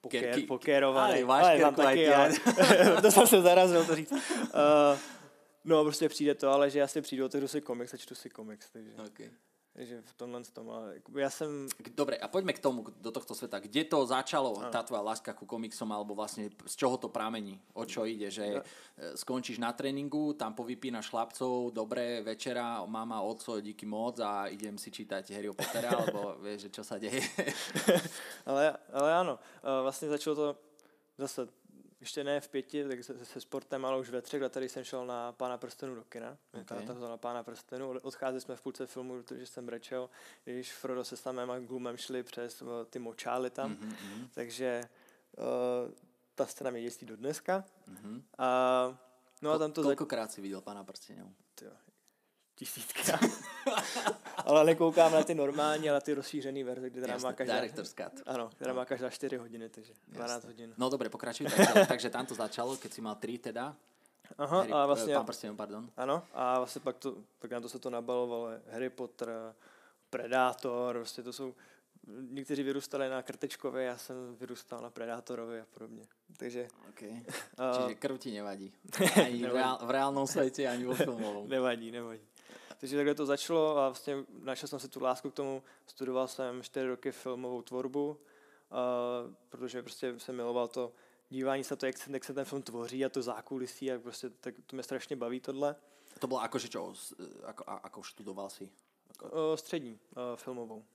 pokér, 0.01 0.23
Kerky- 0.23 0.47
pokérovaný. 0.47 1.13
Ale 1.13 1.25
máš 1.25 1.43
ale 1.43 1.57
kerku 1.57 1.81
taky, 1.81 2.07
ale, 2.13 2.31
to 3.01 3.11
jsem 3.11 3.27
se 3.27 3.41
zarazil 3.41 3.85
to 3.85 3.95
říct. 3.95 4.11
Uh, 4.11 4.19
no 5.63 5.83
prostě 5.83 6.09
přijde 6.09 6.35
to, 6.35 6.49
ale 6.49 6.69
že 6.69 6.79
já 6.79 6.87
si 6.87 7.01
přijdu, 7.01 7.25
otevřu 7.25 7.47
si 7.47 7.61
komiks 7.61 7.93
a 7.93 7.97
čtu 7.97 8.15
si 8.15 8.29
komiks, 8.29 8.69
takže, 8.69 8.91
Okay. 9.07 9.29
Takže 9.77 10.01
v 10.01 10.13
tomhle 10.13 10.41
tom, 10.53 10.69
ale 10.69 10.95
já 11.15 11.29
jsem, 11.29 11.67
Dobre, 11.95 12.17
a 12.17 12.27
poďme 12.27 12.53
k 12.53 12.59
tomu, 12.59 12.85
do 12.97 13.11
tohto 13.11 13.35
sveta. 13.35 13.59
Kde 13.59 13.85
to 13.85 14.05
začalo, 14.09 14.57
tá 14.73 14.81
tvoja 14.81 15.05
láska 15.05 15.37
ku 15.37 15.45
komiksom, 15.45 15.85
alebo 15.93 16.17
vlastne 16.17 16.49
z 16.65 16.73
čoho 16.73 16.97
to 16.97 17.13
pramení? 17.13 17.61
O 17.77 17.85
čo 17.85 18.09
ide? 18.09 18.33
Že 18.33 18.45
e, 18.57 18.61
skončíš 19.13 19.61
na 19.61 19.69
tréningu, 19.77 20.33
tam 20.33 20.57
povypínaš 20.57 21.13
chlapcov, 21.13 21.69
dobre, 21.77 22.25
večera, 22.25 22.81
mama, 22.89 23.21
otco, 23.21 23.61
díky 23.61 23.85
moc 23.85 24.17
a 24.17 24.49
idem 24.49 24.81
si 24.81 24.89
čítať 24.89 25.29
Harry 25.29 25.53
Pottera, 25.53 25.93
alebo 25.93 26.33
vieš, 26.45 26.67
že 26.67 26.69
čo 26.73 26.81
sa 26.81 26.97
deje. 26.97 27.21
ale, 28.49 28.73
ale 28.89 29.09
ano, 29.13 29.37
uh, 29.61 29.85
vlastně 29.85 30.09
začalo 30.09 30.35
to 30.35 30.55
zase, 31.17 31.47
ještě 31.99 32.23
ne 32.23 32.39
v 32.41 32.49
pěti, 32.49 32.83
tak 32.87 33.03
se, 33.03 33.25
se 33.25 33.41
sportem, 33.41 33.85
ale 33.85 33.99
už 33.99 34.09
ve 34.09 34.21
třech 34.21 34.41
letech 34.41 34.71
jsem 34.71 34.83
šel 34.83 35.05
na 35.05 35.31
Pána 35.31 35.57
prstenů 35.57 35.95
do 35.95 36.03
kina. 36.03 36.31
Ok. 36.31 36.61
Okay. 36.61 36.77
Táta 36.79 36.93
vzal 36.93 37.09
na 37.09 37.17
Pána 37.17 37.43
prstenů, 37.43 37.89
Od- 37.89 38.05
odcházeli 38.05 38.41
jsme 38.41 38.55
v 38.55 38.61
půlce 38.61 38.87
filmu, 38.87 39.23
protože 39.23 39.45
jsem 39.45 39.65
brečel, 39.65 40.09
když 40.43 40.73
Frodo 40.73 41.03
se 41.03 41.17
samým 41.17 41.51
a 41.51 41.59
Gloomem 41.59 41.97
šli 41.97 42.23
přes 42.23 42.63
ty 42.89 42.99
močály 42.99 43.49
tam, 43.49 43.71
Mhm, 43.71 43.89
mm-hmm. 43.91 44.27
takže 44.33 44.81
uh, 45.37 45.91
ta 46.35 46.45
scéna 46.45 46.69
mě 46.69 46.81
děsí 46.81 47.05
do 47.05 47.17
dneska. 47.17 47.63
Mhm. 47.87 48.23
A, 48.37 48.97
no 49.41 49.51
a 49.51 49.57
tam 49.57 49.71
to 49.71 49.83
za... 49.83 49.89
Koľkokrát 49.95 50.27
si 50.31 50.41
videl 50.41 50.61
pána 50.61 50.83
prstenov? 50.83 51.29
Tisíckrát. 52.57 53.21
ale 54.37 54.65
nekoukám 54.65 55.11
na 55.11 55.23
ty 55.23 55.35
normální, 55.35 55.89
ale 55.89 56.01
ty 56.01 56.13
rozšířený 56.13 56.63
verze, 56.63 56.89
kde 56.89 57.01
teda 57.01 57.17
má 57.17 57.33
každá... 57.33 57.55
Director's 57.55 57.93
Cut. 57.93 58.21
Ano, 58.25 58.49
která 58.55 58.73
má 58.73 58.85
každá 58.85 59.09
4 59.09 59.37
hodiny, 59.37 59.69
takže 59.69 59.93
12 60.07 60.31
Jasné. 60.31 60.47
hodin. 60.49 60.73
No 60.77 60.89
dobre, 60.89 61.09
pokračuj. 61.09 61.47
Takže, 61.57 61.85
takže 61.87 62.09
tam 62.09 62.25
to 62.25 62.35
začalo, 62.35 62.77
keď 62.77 62.93
si 62.93 63.01
mal 63.01 63.15
3 63.15 63.37
teda. 63.37 63.75
Aha, 64.37 64.57
Harry, 64.57 64.71
a 64.71 64.85
vlastně... 64.85 65.15
Pán 65.15 65.25
prstenov, 65.25 65.57
pardon. 65.57 65.89
Ano, 65.97 66.23
a 66.33 66.57
vlastně 66.57 66.81
pak, 66.81 66.97
to, 66.97 67.15
pak 67.39 67.51
na 67.51 67.61
to 67.61 67.69
se 67.69 67.79
to 67.79 67.89
nabalovalo 67.89 68.49
Harry 68.71 68.89
Potter, 68.89 69.29
Predátor, 70.09 70.95
prostě 70.95 71.23
to 71.23 71.33
jsou, 71.33 71.53
někteří 72.29 72.63
vyrůstali 72.63 73.09
na 73.09 73.21
Krtečkově, 73.21 73.83
já 73.83 73.97
jsem 73.97 74.35
vyrůstal 74.35 74.81
na 74.81 74.89
Predátorovi 74.89 75.61
a 75.61 75.65
podobně. 75.73 76.03
Takže 76.37 76.67
Okay. 76.89 77.21
Čiže 77.77 77.95
krv 77.95 78.19
ti 78.19 78.31
nevadí. 78.31 78.73
Ani 79.25 79.45
v, 79.45 79.53
reál, 79.53 79.77
v 79.85 79.89
reálnom 79.89 80.27
svete, 80.27 80.67
ani 80.67 80.85
vo 80.85 80.95
filmovom. 80.95 81.49
nevadí, 81.49 81.91
nevadí. 81.91 82.21
Takže 82.77 82.95
takhle 82.95 83.15
to 83.15 83.25
začalo 83.25 83.77
a 83.77 83.89
vlastně 83.89 84.15
našel 84.43 84.69
jsem 84.69 84.79
si 84.79 84.89
tu 84.89 85.03
lásku 85.03 85.31
k 85.31 85.33
tomu, 85.33 85.63
studoval 85.87 86.27
jsem 86.27 86.63
4 86.63 86.87
roky 86.87 87.11
filmovou 87.11 87.61
tvorbu, 87.61 88.19
a, 88.71 88.77
protože 89.49 89.81
prostě 89.81 90.19
jsem 90.19 90.35
miloval 90.35 90.67
to 90.67 90.93
dívání 91.29 91.63
se 91.63 91.73
na 91.73 91.77
to, 91.77 91.85
jak 91.85 91.97
se, 91.97 92.11
jak 92.11 92.23
se 92.23 92.33
ten 92.33 92.45
film 92.45 92.61
tvoří 92.61 93.05
a 93.05 93.09
to 93.09 93.21
zákulisí 93.21 93.91
a 93.91 93.99
prostě 93.99 94.29
tak, 94.29 94.55
to 94.65 94.75
mě 94.75 94.83
strašně 94.83 95.15
baví 95.15 95.39
tohle. 95.39 95.75
To 96.19 96.27
bolo 96.27 96.41
akože 96.41 96.67
čo, 96.73 96.93
ako, 97.45 97.63
a- 97.67 97.81
ako 97.85 98.01
študoval 98.01 98.49
si? 98.49 98.65
O, 99.21 99.57
střední 99.57 99.99
o, 100.15 100.35
filmovou. 100.35 100.85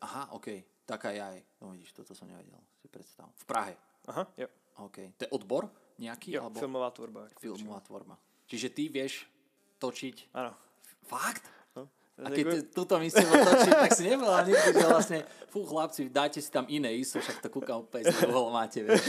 Aha, 0.00 0.30
OK. 0.30 0.46
Tak 0.86 1.04
aj 1.04 1.20
aj. 1.20 1.38
No 1.60 1.74
vidíš, 1.74 1.92
toto 1.92 2.14
som 2.14 2.30
nevedel. 2.30 2.62
Si 2.78 2.86
predstav. 2.88 3.26
V 3.34 3.44
Prahe. 3.44 3.74
Aha, 4.06 4.24
jo. 4.38 4.46
OK. 4.78 4.96
To 5.18 5.22
je 5.26 5.30
odbor 5.34 5.66
nejaký? 5.98 6.32
jo 6.38 6.46
alebo 6.46 6.62
filmová 6.62 6.90
tvorba. 6.94 7.26
filmová 7.42 7.80
tvorba. 7.82 8.14
Čiže 8.46 8.68
ty 8.70 8.88
vieš 8.88 9.26
točiť... 9.82 10.32
Ano. 10.32 10.54
Fakt? 11.08 11.44
No. 11.72 11.88
A 12.20 12.28
keď 12.28 12.44
t- 12.44 12.66
túto 12.76 13.00
myslím 13.00 13.24
otočiť, 13.24 13.72
tak 13.72 13.90
si 13.96 14.04
nebola 14.04 14.44
nikdy, 14.44 14.70
že 14.76 14.86
vlastne, 14.86 15.18
fú 15.48 15.64
chlapci, 15.64 16.12
dajte 16.12 16.44
si 16.44 16.50
tam 16.52 16.68
iné 16.68 16.92
ISO, 16.92 17.18
však 17.18 17.40
to 17.40 17.48
kúkam 17.48 17.80
úplne 17.80 18.04
z 18.12 18.28
máte, 18.52 18.84
vieš. 18.84 19.08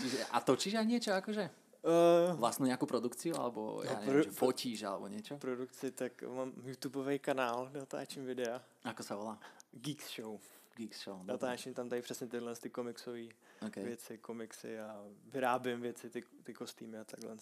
Čiže, 0.00 0.18
a 0.32 0.36
točíš 0.40 0.74
aj 0.80 0.86
niečo 0.88 1.12
akože? 1.12 1.44
Uh, 1.86 2.34
Vlastnú 2.42 2.66
nejakú 2.66 2.82
produkciu, 2.82 3.38
alebo 3.38 3.78
ja 3.86 3.94
No, 3.94 4.02
neviem, 4.02 4.26
že 4.26 4.34
fotíš, 4.34 4.82
alebo 4.82 5.06
niečo? 5.06 5.38
produkci, 5.38 5.94
tak 5.94 6.18
mám 6.26 6.50
YouTubeový 6.66 7.22
kanál, 7.22 7.70
natáčím 7.70 8.26
videa. 8.26 8.58
Ako 8.82 9.06
sa 9.06 9.14
volá? 9.14 9.38
Geeks 9.70 10.18
Show. 10.18 10.34
Geeks 10.74 10.98
Show. 11.06 11.22
Natáčím 11.22 11.74
tam 11.74 11.88
tady 11.88 12.02
přesně 12.02 12.26
tyhle 12.26 12.54
ty 12.56 12.70
komiksové 12.70 13.30
OK. 13.66 13.76
věci, 13.76 14.18
komiksy 14.18 14.78
a 14.80 14.98
vyrábím 15.30 15.80
věci, 15.80 16.10
ty, 16.10 16.22
ty 16.42 16.54
kostýmy 16.54 16.98
a 16.98 17.04
takhle. 17.04 17.36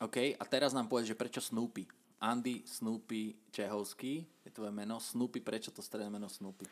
OK, 0.00 0.16
a 0.16 0.44
teraz 0.48 0.72
nám 0.72 0.88
povedz, 0.88 1.06
že 1.06 1.14
prečo 1.14 1.40
Snoopy? 1.40 1.86
Andy 2.20 2.62
Snoopy 2.66 3.34
Čehovský 3.50 4.26
je 4.44 4.50
tvoje 4.50 4.70
meno. 4.70 5.00
Snoopy, 5.00 5.40
prečo 5.40 5.70
to 5.70 5.82
stredné 5.82 6.10
meno 6.10 6.28
Snoopy? 6.28 6.64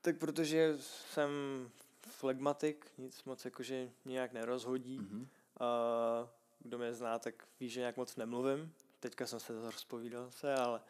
Tak 0.00 0.18
protože 0.18 0.74
jsem 0.78 1.30
flegmatik, 2.00 2.86
nic 2.98 3.24
moc 3.24 3.44
jakože 3.44 3.90
nějak 4.04 4.32
nerozhodí. 4.32 4.98
Mhm. 4.98 5.06
Mm-hmm. 5.06 5.26
Uh, 6.22 6.28
kdo 6.60 6.78
mě 6.78 6.94
zná, 6.94 7.18
tak 7.18 7.34
ví, 7.60 7.68
že 7.68 7.80
nějak 7.80 7.96
moc 7.96 8.16
nemluvím. 8.16 8.72
Teďka 9.00 9.26
jsem 9.26 9.40
se 9.40 9.52
rozpovídal 9.60 10.30
se, 10.30 10.54
ale 10.54 10.80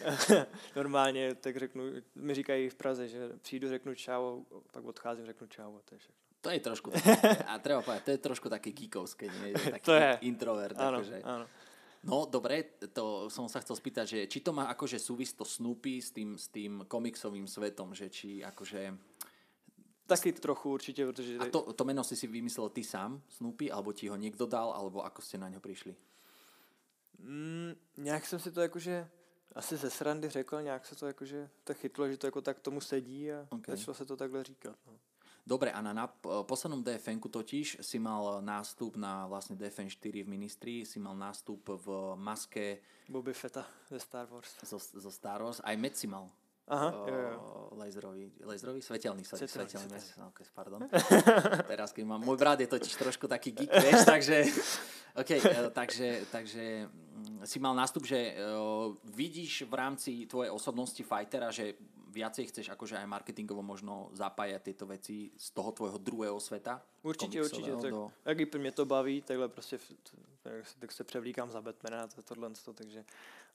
normálně 0.76 1.34
tak 1.34 1.56
řeknu, 1.56 1.84
mi 2.14 2.34
říkají 2.34 2.68
v 2.68 2.74
Praze, 2.74 3.08
že 3.08 3.28
přijdu, 3.42 3.68
řeknu 3.68 3.94
čau, 3.94 4.44
pak 4.72 4.84
odcházím, 4.84 5.26
řeknu 5.26 5.46
čau 5.46 5.76
a 5.76 5.80
to 5.84 5.94
je 5.94 5.98
všechno. 5.98 6.20
To 6.40 6.50
je 6.50 6.60
trošku 6.60 6.92
a 7.46 7.58
treba 7.58 7.82
povedať, 7.84 8.04
to 8.04 8.10
je 8.10 8.18
trošku 8.18 8.48
také 8.48 8.72
geekovské, 8.72 9.28
nie? 9.28 9.52
Taký 9.52 9.84
To 9.84 9.92
je. 9.92 10.18
introvert. 10.24 10.72
Ano, 10.80 11.04
akože. 11.04 11.20
ano. 11.20 11.46
No 12.02 12.24
dobre, 12.24 12.80
to 12.96 13.28
som 13.28 13.44
sa 13.44 13.60
chcel 13.60 13.76
spýtať, 13.76 14.06
že 14.08 14.18
či 14.24 14.40
to 14.40 14.56
má 14.56 14.72
akože 14.72 14.96
súvis 14.96 15.36
to 15.36 15.44
Snoopy 15.44 16.00
s 16.00 16.10
tým, 16.16 16.38
s 16.40 16.48
tým 16.48 16.88
komiksovým 16.88 17.44
svetom, 17.44 17.92
že 17.92 18.08
či 18.08 18.40
akože... 18.44 18.96
Taky 20.06 20.32
trochu 20.32 20.70
určitě, 20.70 21.06
protože... 21.06 21.38
A 21.38 21.44
to, 21.46 21.72
to 21.72 21.84
meno 21.84 22.04
si 22.04 22.16
si 22.16 22.26
vymyslel 22.26 22.68
ty 22.68 22.84
sám, 22.84 23.22
Snoopy, 23.28 23.70
alebo 23.70 23.92
ti 23.92 24.08
ho 24.08 24.16
niekto 24.16 24.46
dal, 24.46 24.72
alebo 24.72 25.04
ako 25.04 25.22
ste 25.22 25.38
na 25.38 25.48
ňo 25.48 25.60
prišli? 25.60 25.94
Mm, 27.20 27.76
nějak 27.96 28.26
jsem 28.26 28.38
si 28.38 28.52
to 28.52 28.60
jakože 28.60 29.08
asi 29.54 29.76
ze 29.76 29.90
srandy 29.90 30.28
řekl, 30.28 30.62
nějak 30.62 30.86
se 30.86 30.94
to 30.94 31.06
jakože 31.06 31.50
tak 31.64 31.76
chytlo, 31.76 32.08
že 32.08 32.16
to 32.16 32.26
jako 32.26 32.40
tak 32.40 32.60
tomu 32.60 32.80
sedí 32.80 33.32
a 33.32 33.40
Ok. 33.40 33.60
okay. 33.60 33.76
začalo 33.76 33.94
se 33.94 34.06
to 34.06 34.16
takhle 34.16 34.44
říkat. 34.44 34.76
No. 34.86 34.92
Dobre, 35.50 35.74
a 35.74 35.82
na, 35.82 35.90
na 35.90 36.06
p- 36.06 36.30
poslednom 36.46 36.78
DFN-ku 36.78 37.26
totiž 37.26 37.82
si 37.82 37.98
mal 37.98 38.38
nástup 38.38 38.94
na 38.94 39.26
vlastne 39.26 39.58
DFN 39.58 39.90
4 39.90 40.22
v 40.22 40.28
Ministrii, 40.30 40.86
si 40.86 41.02
mal 41.02 41.18
nástup 41.18 41.74
v 41.74 42.14
maske 42.14 42.78
Bobby 43.10 43.34
Fetta 43.34 43.66
ze 43.90 43.98
Star 43.98 44.30
Wars. 44.30 44.62
zo, 44.62 44.78
zo 44.78 45.10
Star 45.10 45.42
Wars, 45.42 45.58
aj 45.66 45.74
Med 45.74 45.98
si 45.98 46.06
mal. 46.06 46.30
Aha, 46.70 46.86
jo, 47.02 47.18
jo. 47.18 47.38
O, 47.42 47.74
laserový, 47.74 48.30
laserový, 48.46 48.78
svetelný, 48.78 49.26
sorry, 49.26 49.42
Svetelný, 49.50 49.74
svetelný, 49.74 49.90
svetelný. 49.90 49.98
svetelný. 49.98 50.30
Okay, 50.30 50.46
pardon. 50.54 50.80
Teraz, 51.74 51.90
keď 51.90 52.04
mám, 52.06 52.22
môj 52.22 52.38
brat 52.38 52.62
je 52.62 52.70
totiž 52.70 52.94
trošku 52.94 53.26
taký 53.26 53.50
geek, 53.50 53.74
vieš, 53.74 54.06
takže, 54.06 54.36
OK, 55.18 55.30
e, 55.34 55.66
takže, 55.74 56.08
takže 56.30 56.86
mm, 56.86 57.42
si 57.42 57.58
mal 57.58 57.74
nástup, 57.74 58.06
že 58.06 58.38
uh, 58.38 58.94
vidíš 59.02 59.66
v 59.66 59.74
rámci 59.74 60.10
tvojej 60.30 60.54
osobnosti 60.54 61.02
fightera, 61.02 61.50
že 61.50 61.74
viacej 62.10 62.46
chceš 62.50 62.68
akože 62.74 62.98
aj 62.98 63.06
marketingovo 63.06 63.62
možno 63.62 64.10
zapájať 64.12 64.62
tieto 64.62 64.84
veci 64.86 65.30
z 65.38 65.48
toho 65.54 65.72
tvojho 65.72 65.98
druhého 65.98 66.40
sveta? 66.40 66.82
Určitě, 67.02 67.42
určitě. 67.42 67.72
Tak, 67.76 67.90
do- 67.90 68.12
jak 68.24 68.54
mě 68.54 68.72
to 68.72 68.84
baví, 68.84 69.22
takhle 69.22 69.48
prostě 69.48 69.78
tak, 70.78 70.92
se- 70.92 71.04
převlíkám 71.04 71.50
za 71.50 71.60
Batmana 71.62 72.02
a 72.02 72.06
to- 72.06 72.22
tohle, 72.22 72.50
to, 72.64 72.72
takže 72.72 73.04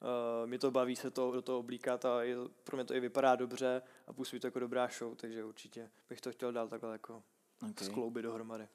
uh, 0.02 0.50
mi 0.50 0.58
to 0.58 0.72
baví 0.72 0.96
se 0.96 1.12
to, 1.12 1.32
do 1.32 1.42
toho 1.42 1.60
oblíkat 1.60 2.06
a 2.06 2.24
je, 2.24 2.36
pro 2.64 2.78
mě 2.78 2.86
to 2.86 2.96
i 2.96 3.00
vypadá 3.00 3.36
dobře 3.36 3.82
a 4.08 4.14
působí 4.14 4.40
to 4.40 4.48
jako 4.48 4.60
dobrá 4.60 4.88
show, 4.88 5.16
takže 5.16 5.44
určitě 5.44 5.90
bych 6.10 6.22
to 6.22 6.32
chtěl 6.32 6.52
dál 6.52 6.68
takhle 6.68 6.92
jako 6.92 7.24
OK. 7.62 7.70
okay. 7.70 7.88
skloubit 7.88 8.24
dohromady. 8.24 8.68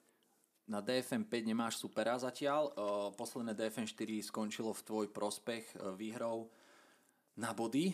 Na 0.69 0.81
DFM 0.81 1.27
5 1.27 1.51
nemáš 1.51 1.83
supera 1.83 2.15
zatiaľ. 2.15 2.71
Uh, 2.79 3.11
posledné 3.19 3.59
DFM 3.59 3.91
4 3.91 4.23
skončilo 4.23 4.71
v 4.71 4.83
tvoj 4.83 5.07
prospech 5.11 5.75
uh, 5.75 5.99
výhrou 5.99 6.47
na 7.35 7.51
body. 7.51 7.91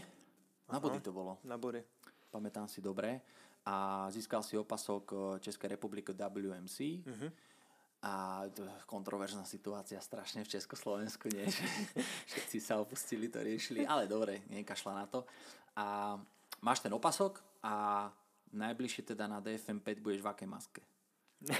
Na 0.73 0.79
body 0.83 1.01
to 1.01 1.13
bolo. 1.15 1.39
Na 1.45 1.57
body. 1.59 1.85
pamätám 2.31 2.69
si 2.69 2.85
dobre. 2.85 3.21
A 3.67 4.07
získal 4.13 4.43
si 4.45 4.59
opasok 4.59 5.05
eh, 5.13 5.19
Českej 5.41 5.69
republiky 5.75 6.13
WMC. 6.13 6.79
Mhm. 7.07 7.29
A 8.07 8.45
kontroverzná 8.87 9.43
situácia 9.43 9.99
strašne 9.99 10.45
v 10.47 10.53
Československu, 10.53 11.27
nie? 11.33 11.43
Všetci 12.31 12.63
sa 12.63 12.79
opustili, 12.79 13.27
to 13.27 13.43
riešili, 13.43 13.83
ale 13.83 14.07
dobre, 14.07 14.47
nekašla 14.47 14.93
na 14.95 15.07
to. 15.11 15.27
A 15.75 16.15
máš 16.63 16.87
ten 16.87 16.93
opasok 16.95 17.43
a 17.67 18.07
najbližšie 18.55 19.03
teda 19.11 19.27
na 19.27 19.43
DFM 19.43 19.83
5 19.83 20.05
budeš 20.05 20.23
v 20.23 20.29
akej 20.31 20.47
maske? 20.47 20.83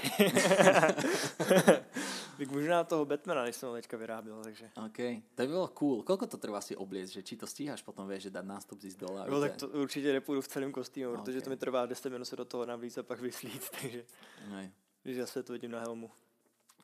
Tak 2.37 2.51
možná 2.51 2.83
toho 2.83 3.05
Batmana, 3.05 3.43
než 3.43 3.55
som 3.55 3.69
ho 3.69 3.75
teďka 3.75 3.97
vyráběl, 3.97 4.43
takže. 4.43 4.69
OK, 4.85 4.97
to 5.35 5.41
by 5.41 5.47
bylo 5.47 5.67
cool. 5.67 6.03
Koľko 6.03 6.27
to 6.27 6.37
trvá 6.37 6.61
si 6.61 6.75
obliecť, 6.75 7.13
že 7.13 7.21
či 7.23 7.33
to 7.37 7.47
stíhaš 7.47 7.81
potom, 7.81 8.07
vieš, 8.07 8.29
že 8.29 8.29
dať 8.29 8.45
nástup 8.45 8.81
zísť 8.81 8.99
dole? 8.99 9.25
No, 9.29 9.41
tak 9.41 9.57
to 9.57 9.67
určitě 9.67 10.13
nepůjdu 10.13 10.41
v 10.41 10.47
celém 10.47 10.71
kostýmu, 10.71 11.11
okay. 11.11 11.23
protože 11.25 11.41
to 11.41 11.49
mi 11.49 11.57
trvá 11.57 11.85
10 11.85 12.09
minut 12.09 12.25
se 12.25 12.35
do 12.35 12.45
toho 12.45 12.65
navlíc 12.65 12.97
a 12.97 13.03
pak 13.03 13.21
vyslít, 13.21 13.69
takže 13.81 14.05
Nej. 14.49 14.71
když 15.03 15.17
zase 15.17 15.43
to 15.43 15.53
vidím 15.53 15.71
na 15.71 15.79
helmu. 15.79 16.11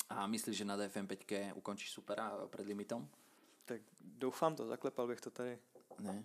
A 0.09 0.27
myslíš, 0.27 0.57
že 0.57 0.65
na 0.65 0.77
DFM 0.77 1.07
5 1.07 1.53
ukončíš 1.55 1.91
supera 1.91 2.47
pred 2.49 2.67
limitom? 2.67 3.07
Tak 3.65 3.81
doufám 4.01 4.55
to, 4.55 4.67
zaklepal 4.67 5.07
bych 5.07 5.21
to 5.21 5.29
tady. 5.29 5.59
Ne. 5.99 6.23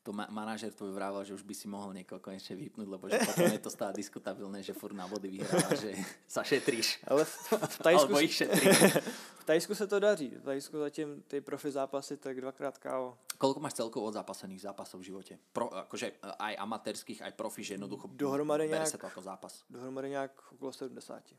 To 0.00 0.16
ma- 0.16 0.32
manažer 0.32 0.72
tvoj 0.72 0.96
vrával, 0.96 1.20
že 1.22 1.36
už 1.36 1.44
by 1.44 1.52
si 1.52 1.68
mohol 1.68 1.92
niekoho 1.92 2.18
konečne 2.18 2.56
vypnúť, 2.56 2.88
lebo 2.88 3.04
že 3.04 3.20
potom 3.20 3.44
je 3.46 3.60
to 3.60 3.68
stále 3.68 3.92
diskutabilné, 4.00 4.64
že 4.64 4.72
furt 4.72 4.96
na 4.96 5.04
body 5.04 5.28
vyhráva, 5.28 5.76
že 5.76 5.92
sa 6.24 6.40
šetríš. 6.40 7.04
Ale 7.04 7.24
v, 7.24 7.32
v, 7.52 7.76
Tajsku, 7.78 8.08
Alebo 8.08 8.18
ich 8.18 8.32
šetríš. 8.32 8.76
v 9.40 9.44
Tajsku 9.44 9.72
se 9.74 9.86
to 9.86 10.00
daří. 10.00 10.28
V 10.30 10.42
Tajsku 10.42 10.78
zatím 10.78 11.20
ty 11.22 11.40
profi 11.40 11.68
zápasy 11.70 12.16
tak 12.16 12.40
dvakrát 12.40 12.78
KO. 12.78 13.18
Koľko 13.36 13.60
máš 13.60 13.76
celkovo 13.76 14.08
od 14.08 14.16
zápasených 14.16 14.60
zápasov 14.62 15.00
v 15.00 15.12
živote? 15.12 15.36
Pro, 15.52 15.68
akože 15.68 16.16
aj 16.38 16.56
amatérských, 16.56 17.20
aj 17.20 17.32
profi, 17.32 17.60
že 17.60 17.76
jednoducho 17.76 18.08
Dohromady 18.08 18.68
bere 18.68 18.80
nejak- 18.80 18.92
sa 18.92 19.00
to 19.00 19.08
ako 19.08 19.20
zápas. 19.20 19.64
Dohromady 19.68 20.10
nějak 20.10 20.32
okolo 20.52 20.72
70. 20.72 21.36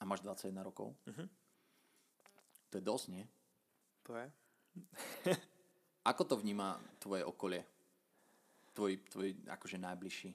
A 0.00 0.04
máš 0.04 0.20
21 0.20 0.60
rokov? 0.62 0.92
Mhm. 1.08 1.28
To 2.70 2.74
je 2.76 2.84
dosť, 2.84 3.06
nie? 3.08 3.24
To 4.02 4.12
je. 4.16 4.26
Ako 6.04 6.24
to 6.24 6.36
vníma 6.36 6.80
tvoje 6.98 7.24
okolie? 7.24 7.64
Tvoj, 8.72 8.96
tvoj 8.96 9.34
akože 9.48 9.78
najbližší? 9.78 10.34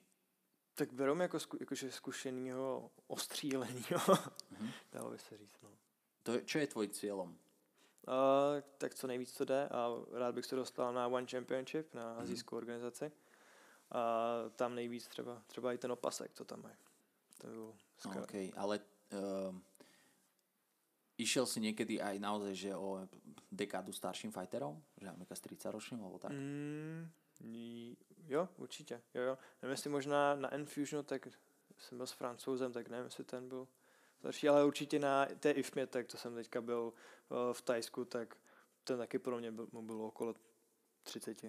Tak 0.76 0.94
berou 0.94 1.16
jako, 1.18 1.40
zku, 1.40 1.58
jakože 1.60 1.92
zkušenýho 1.92 2.92
ostřílenýho, 3.08 4.00
Mhm. 4.52 4.70
dalo 4.94 5.12
by 5.12 5.18
se 5.20 5.38
říct. 5.38 5.58
No. 5.64 5.70
To 6.24 6.32
je, 6.34 6.42
čo 6.46 6.60
je 6.60 6.68
tvoj 6.68 6.88
cieľom? 6.88 7.30
Uh, 8.08 8.62
tak 8.78 8.96
co 8.96 9.08
nejvíc 9.08 9.32
to 9.38 9.46
jde 9.46 9.70
a 9.70 9.90
rád 10.12 10.36
bych 10.36 10.46
se 10.46 10.56
dostal 10.56 10.94
na 10.94 11.08
One 11.08 11.28
Championship, 11.28 11.94
na 11.94 12.14
azijskou 12.16 12.58
organizaci. 12.58 13.12
A 13.92 14.02
tam 14.56 14.76
nejvíc 14.76 15.08
třeba, 15.08 15.42
třeba 15.48 15.74
i 15.74 15.78
ten 15.78 15.92
opasek, 15.92 16.32
co 16.34 16.46
tam 16.46 16.64
je. 16.66 16.76
To 17.38 17.48
by 17.48 17.54
bylo 17.54 17.74
skvělé. 17.98 18.24
OK, 18.24 18.34
ale 18.58 18.80
um, 19.50 19.64
išiel 21.20 21.46
si 21.46 21.60
niekedy 21.60 22.00
aj 22.00 22.16
naozaj, 22.20 22.54
že 22.56 22.72
o 22.76 23.04
dekádu 23.52 23.92
starším 23.92 24.32
fighterom? 24.32 24.80
Že 24.98 25.06
napríklad 25.12 25.38
s 25.38 25.44
30 25.44 25.76
ročným, 25.76 26.00
alebo 26.00 26.18
tak? 26.20 26.32
Mm, 26.32 27.12
jo, 28.28 28.50
určitě. 28.58 29.02
Jo, 29.14 29.22
jo. 29.22 29.38
Nevím, 29.62 29.72
jestli 29.72 29.90
možná 29.90 30.36
na 30.36 30.54
Enfusionu, 30.54 31.04
tak 31.04 31.28
jsem 31.78 31.98
byl 31.98 32.08
s 32.08 32.12
francouzem, 32.12 32.74
tak 32.74 32.90
nevím, 32.90 33.06
jestli 33.06 33.24
ten 33.24 33.50
byl 33.50 33.68
starší, 34.20 34.50
ale 34.50 34.66
určitě 34.66 35.00
na 35.00 35.26
té 35.26 35.52
IFMě, 35.52 35.88
tak 35.88 36.08
to 36.08 36.18
jsem 36.18 36.36
teďka 36.36 36.62
byl 36.62 36.94
uh, 37.30 37.54
v 37.54 37.62
Tajsku, 37.62 38.06
tak 38.06 38.38
ten 38.84 38.98
taky 38.98 39.20
pro 39.20 39.40
mě 39.40 39.52
byl, 39.52 39.68
mu 39.72 39.82
bylo 39.82 40.08
okolo 40.08 40.36
30. 41.04 41.44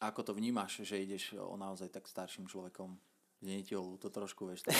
A 0.00 0.06
ako 0.06 0.22
to 0.22 0.34
vnímaš, 0.34 0.80
že 0.86 1.02
ideš 1.02 1.34
o 1.38 1.56
naozaj 1.56 1.88
tak 1.88 2.08
starším 2.08 2.46
človekom? 2.46 2.98
Ho 3.38 3.82
ľúto 3.94 4.10
trošku, 4.10 4.50
vieš. 4.50 4.66
Tak, 4.66 4.74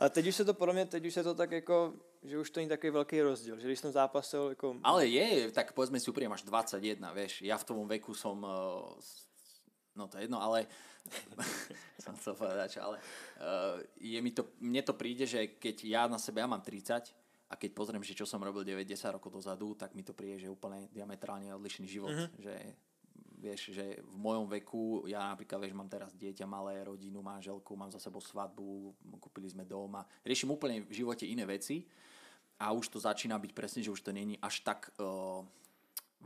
A 0.00 0.08
teď 0.08 0.26
už 0.26 0.34
se 0.34 0.44
to 0.44 0.54
podle 0.54 0.74
mě, 0.74 0.86
teď 0.86 1.06
už 1.06 1.14
se 1.14 1.22
to 1.22 1.34
tak 1.34 1.50
jako, 1.50 1.92
že 2.22 2.38
už 2.38 2.50
to 2.50 2.60
není 2.60 2.68
takový 2.68 2.90
velký 2.90 3.20
rozdíl, 3.22 3.60
že 3.60 3.66
když 3.66 3.78
jsem 3.78 3.92
zápasil 3.92 4.48
jako 4.48 4.76
ale 4.82 5.06
je, 5.06 5.50
tak 5.52 5.72
povedzme 5.72 6.00
si 6.00 6.10
úprimne, 6.10 6.32
máš 6.32 6.42
21, 6.48 7.12
vieš. 7.12 7.42
Ja 7.44 7.60
v 7.60 7.64
tom 7.64 7.84
veku 7.84 8.14
som... 8.16 8.40
S- 8.96 9.28
no 9.92 10.08
to 10.08 10.16
je 10.16 10.24
jedno, 10.24 10.40
ale... 10.40 10.66
som 12.04 12.16
chcel 12.16 12.32
povedať, 12.36 12.80
ale 12.80 12.96
uh, 12.96 13.80
je 14.00 14.20
mi 14.20 14.32
to, 14.32 14.56
mne 14.60 14.80
to 14.84 14.92
príde, 14.96 15.28
že 15.28 15.56
keď 15.60 15.76
ja 15.84 16.02
na 16.08 16.16
sebe, 16.16 16.40
ja 16.40 16.48
mám 16.48 16.64
30 16.64 17.12
a 17.50 17.54
keď 17.56 17.70
pozriem, 17.72 18.04
že 18.04 18.16
čo 18.16 18.28
som 18.28 18.40
robil 18.40 18.64
9-10 18.64 19.16
rokov 19.16 19.32
dozadu, 19.32 19.74
tak 19.74 19.92
mi 19.92 20.04
to 20.04 20.16
príde, 20.16 20.38
že 20.38 20.52
úplne 20.52 20.88
diametrálne 20.92 21.50
odlišný 21.56 21.88
život. 21.88 22.12
Mm-hmm. 22.14 22.40
Že 22.40 22.54
vieš, 23.40 23.72
že 23.72 24.04
v 24.04 24.16
mojom 24.20 24.46
veku, 24.46 25.08
ja 25.08 25.32
napríklad, 25.32 25.64
vieš, 25.64 25.74
mám 25.74 25.88
teraz 25.88 26.12
dieťa, 26.12 26.44
malé, 26.44 26.84
rodinu, 26.84 27.24
manželku, 27.24 27.72
mám 27.72 27.88
za 27.88 27.96
sebou 27.96 28.20
svadbu, 28.20 28.92
kúpili 29.16 29.48
sme 29.48 29.64
dom 29.64 29.96
a 29.96 30.04
riešim 30.22 30.52
úplne 30.52 30.84
v 30.84 30.92
živote 30.92 31.24
iné 31.24 31.48
veci 31.48 31.88
a 32.60 32.76
už 32.76 32.92
to 32.92 33.00
začína 33.00 33.40
byť 33.40 33.52
presne, 33.56 33.80
že 33.80 33.90
už 33.90 34.04
to 34.04 34.12
není 34.12 34.36
až 34.44 34.60
tak 34.60 34.92
uh, 35.00 35.40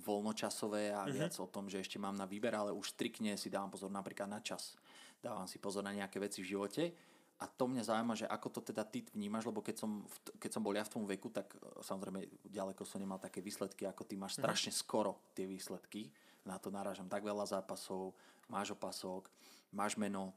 voľnočasové 0.03 0.90
a 0.90 1.07
mm-hmm. 1.07 1.14
viac 1.14 1.35
o 1.38 1.46
tom, 1.46 1.70
že 1.70 1.79
ešte 1.79 2.03
mám 2.03 2.18
na 2.18 2.27
výber, 2.27 2.50
ale 2.50 2.74
už 2.74 2.98
striktne 2.98 3.38
si 3.38 3.46
dávam 3.46 3.70
pozor 3.70 3.94
napríklad 3.94 4.27
na 4.27 4.42
čas. 4.42 4.74
Dávam 5.22 5.46
si 5.46 5.62
pozor 5.62 5.87
na 5.87 5.94
nejaké 5.94 6.18
veci 6.18 6.42
v 6.42 6.50
živote 6.59 6.90
a 7.38 7.44
to 7.50 7.66
mňa 7.66 7.83
zaujíma, 7.83 8.14
že 8.14 8.27
ako 8.31 8.48
to 8.48 8.61
teda 8.72 8.87
ty 8.87 9.03
vnímaš, 9.11 9.50
lebo 9.50 9.59
keď 9.59 9.83
som, 9.83 10.07
keď 10.38 10.50
som 10.55 10.62
bol 10.62 10.74
ja 10.74 10.87
v 10.87 10.92
tom 10.94 11.05
veku, 11.07 11.29
tak 11.35 11.50
eh, 11.55 11.59
samozrejme 11.83 12.27
ďaleko 12.46 12.83
som 12.87 13.03
nemal 13.03 13.18
také 13.18 13.42
výsledky, 13.42 13.87
ako 13.87 14.07
ty 14.07 14.14
máš 14.14 14.38
strašne 14.38 14.70
skoro 14.70 15.18
tie 15.35 15.44
výsledky. 15.44 16.11
Na 16.44 16.61
to 16.61 16.68
narážam 16.68 17.09
tak 17.09 17.24
veľa 17.24 17.48
zápasov, 17.48 18.12
máš 18.48 18.76
opasok, 18.76 19.33
máš 19.72 19.96
meno, 19.96 20.37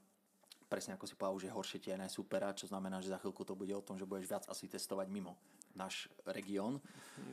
presne 0.71 0.95
ako 0.95 1.05
si 1.07 1.15
povedal, 1.15 1.35
už 1.35 1.45
je 1.47 1.55
horšie 1.55 1.79
ti 1.83 1.89
aj 1.91 2.07
najsupera, 2.07 2.55
čo 2.55 2.67
znamená, 2.67 3.03
že 3.03 3.11
za 3.11 3.19
chvíľku 3.19 3.43
to 3.43 3.55
bude 3.55 3.71
o 3.75 3.83
tom, 3.83 3.99
že 3.99 4.07
budeš 4.07 4.27
viac 4.31 4.43
asi 4.47 4.71
testovať 4.71 5.07
mimo 5.11 5.35
náš 5.75 6.09
región. 6.25 6.81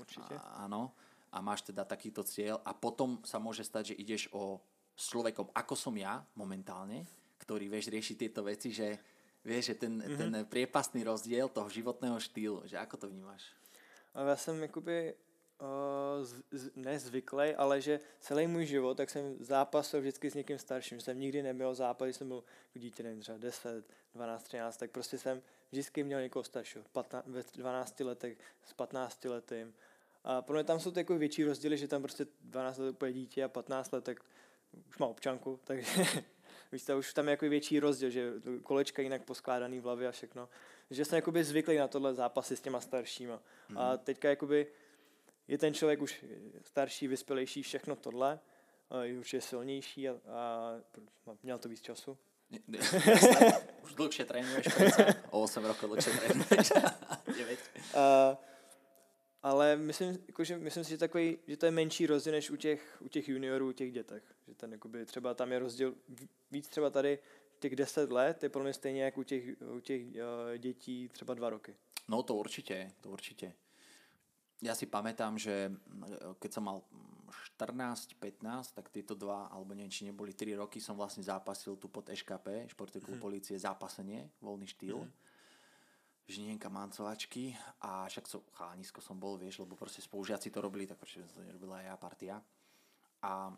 určitě. 0.01 0.35
A, 0.35 0.69
áno. 0.69 0.93
A 1.33 1.41
máš 1.41 1.63
teda 1.63 1.83
takýto 1.83 2.23
cieľ 2.23 2.63
a 2.63 2.71
potom 2.75 3.19
sa 3.27 3.43
môže 3.43 3.67
stať, 3.67 3.91
že 3.91 3.99
ideš 3.99 4.31
o 4.31 4.63
s 4.95 5.11
človekom, 5.11 5.51
ako 5.51 5.75
som 5.75 5.95
ja 5.99 6.23
momentálne, 6.39 7.03
ktorý 7.43 7.67
vieš 7.67 7.91
riešiť 7.91 8.17
tieto 8.17 8.47
veci, 8.47 8.71
že 8.71 8.95
vieš, 9.43 9.75
že 9.75 9.87
ten, 9.87 9.99
mm-hmm. 9.99 10.19
ten 10.19 10.31
priepastný 10.47 11.03
rozdiel 11.03 11.51
toho 11.51 11.67
životného 11.67 12.17
štýlu, 12.23 12.63
že 12.65 12.79
ako 12.79 12.97
to 12.97 13.07
vnímáš? 13.11 13.43
Ale 14.15 14.31
já 14.31 14.37
jsem 14.37 14.63
jakoby 14.63 15.15
uh, 15.65 16.25
z, 16.25 16.43
z, 16.51 16.71
ne 16.77 16.99
zvyklý, 16.99 17.55
ale 17.55 17.81
že 17.81 18.01
celý 18.21 18.47
můj 18.47 18.67
život, 18.67 18.97
tak 18.97 19.11
jsem 19.11 19.37
zápasil 19.41 20.01
vždycky 20.01 20.31
s 20.31 20.35
někým 20.35 20.59
starším. 20.59 20.99
Že 20.99 21.05
jsem 21.05 21.21
nikdy 21.21 21.43
neměl 21.43 21.75
zápas, 21.75 22.07
když 22.07 22.17
jsem 22.17 22.29
byl 22.29 22.45
dítě, 22.75 23.03
nevím, 23.03 23.21
třeba 23.21 23.39
10, 23.39 23.85
12, 24.15 24.43
13, 24.43 24.77
tak 24.77 24.91
prostě 24.91 25.19
jsem 25.19 25.43
vždycky 25.73 26.05
měl 26.05 26.21
někoho 26.21 26.45
staršího. 26.45 26.85
15, 26.93 27.27
ve 27.27 27.43
12 27.55 28.01
letech 28.01 28.39
s 28.65 28.73
15 28.73 29.25
letým. 29.25 29.75
A 30.25 30.43
pro 30.43 30.55
mě 30.55 30.65
tam 30.65 30.81
jsou 30.81 30.93
jako 30.97 31.19
větší 31.19 31.45
rozdíly, 31.45 31.79
že 31.79 31.89
tam 31.89 32.03
prostě 32.03 32.27
12 32.41 32.79
let 32.79 32.91
úplně 32.91 33.13
dítě 33.13 33.45
a 33.45 33.49
15 33.49 33.93
let, 33.93 34.05
tak 34.05 34.21
už 34.89 34.99
má 34.99 35.07
občanku, 35.07 35.61
takže 35.65 36.05
víš, 36.73 36.85
to 36.85 36.99
už 36.99 37.15
tam 37.15 37.27
je 37.27 37.31
jako 37.31 37.49
větší 37.49 37.81
rozdíl, 37.81 38.11
že 38.11 38.33
kolečka 38.63 39.03
jinak 39.03 39.25
poskládaný 39.25 39.81
v 39.81 39.85
hlavě 39.85 40.09
a 40.09 40.11
všechno. 40.11 40.49
Že 40.91 41.05
jsem 41.05 41.17
jakoby 41.17 41.45
zvyklý 41.45 41.77
na 41.77 41.89
tohle 41.89 42.15
zápasy 42.15 42.57
s 42.57 42.61
těma 42.61 42.81
staršíma. 42.81 43.43
Mm. 43.69 43.79
A 43.79 43.97
teďka 43.97 44.29
jakoby 44.29 44.67
je 45.49 45.59
ten 45.59 45.75
člověk 45.75 46.03
už 46.03 46.25
starší, 46.63 47.09
vyspělejší, 47.09 47.63
všechno 47.63 47.97
tohle, 47.97 48.41
a 48.91 49.03
je 49.03 49.19
určitě 49.19 49.41
silnější 49.41 50.09
a, 50.09 50.21
a 50.27 50.81
měl 51.43 51.59
to 51.59 51.69
víc 51.69 51.81
času. 51.81 52.19
Už 53.83 53.95
dlhšie 53.95 54.27
trénuješ, 54.27 54.67
o 55.31 55.41
8 55.43 55.65
rokov 55.65 55.91
dlhšie 55.91 56.17
trénuješ. 56.17 56.73
9. 57.37 57.59
A, 57.95 58.39
ale 59.43 59.77
myslím, 59.77 60.19
jakože, 60.27 60.59
myslím 60.59 60.85
si, 60.85 60.91
že, 60.91 60.99
takový, 60.99 61.39
že 61.47 61.57
to 61.57 61.67
je 61.67 61.73
menší 61.73 62.07
rozdíl 62.07 62.33
než 62.33 62.51
u 62.51 62.57
těch, 62.57 62.97
u 63.01 63.09
těch 63.09 63.29
juniorů, 63.29 63.69
u 63.69 63.73
těch 63.73 63.93
dětech. 63.93 64.23
Že 64.49 64.55
ten, 64.55 64.73
jakoby, 64.73 65.07
třeba 65.07 65.35
tam 65.35 65.53
je 65.53 65.59
rozdíl 65.59 65.95
ví- 66.09 66.29
víc 66.51 66.69
třeba 66.69 66.91
tady 66.91 67.19
těch 67.59 67.77
10 67.77 68.13
let 68.13 68.43
je 68.43 68.49
pro 68.49 68.63
mě 68.63 68.73
stejně 68.73 69.03
jako 69.03 69.21
u 69.21 69.23
těch, 69.23 69.45
u 69.77 69.81
těch 69.81 70.03
uh, 70.03 70.59
dětí 70.59 71.09
třeba 71.09 71.35
dva 71.35 71.51
roky. 71.51 71.77
No 72.09 72.23
to 72.23 72.35
určite, 72.35 72.91
to 73.01 73.11
určite. 73.11 73.53
Ja 74.65 74.73
si 74.73 74.89
pamätám, 74.89 75.37
že 75.37 75.69
mm, 75.69 76.41
keď 76.41 76.51
som 76.51 76.65
mal 76.65 76.81
14-15, 77.61 78.17
tak 78.73 78.89
tieto 78.89 79.13
dva, 79.13 79.53
alebo 79.53 79.77
neviem, 79.77 79.93
či 79.93 80.09
neboli 80.09 80.33
3 80.33 80.57
roky, 80.57 80.81
som 80.81 80.97
vlastne 80.97 81.21
zápasil 81.21 81.77
tu 81.77 81.93
pod 81.93 82.09
EŠKP, 82.09 82.73
športový 82.73 83.05
klub 83.05 83.21
Mhm. 83.21 83.25
policie, 83.25 83.55
zápasenie, 83.61 84.33
voľný 84.41 84.65
štýl. 84.67 85.05
Žinienka 86.25 86.73
mancovačky 86.73 87.53
a 87.85 88.09
však 88.09 88.25
som, 88.25 88.41
chalanisko 88.57 89.05
som 89.05 89.21
bol, 89.21 89.37
vieš, 89.37 89.61
lebo 89.61 89.77
proste 89.77 90.01
spolužiaci 90.01 90.49
to 90.49 90.65
robili, 90.65 90.89
tak 90.89 90.97
prečo 90.97 91.21
som 91.21 91.29
to 91.37 91.45
nerobila 91.45 91.85
aj 91.85 91.85
ja 91.85 91.97
partia. 92.01 92.35
A, 93.21 93.53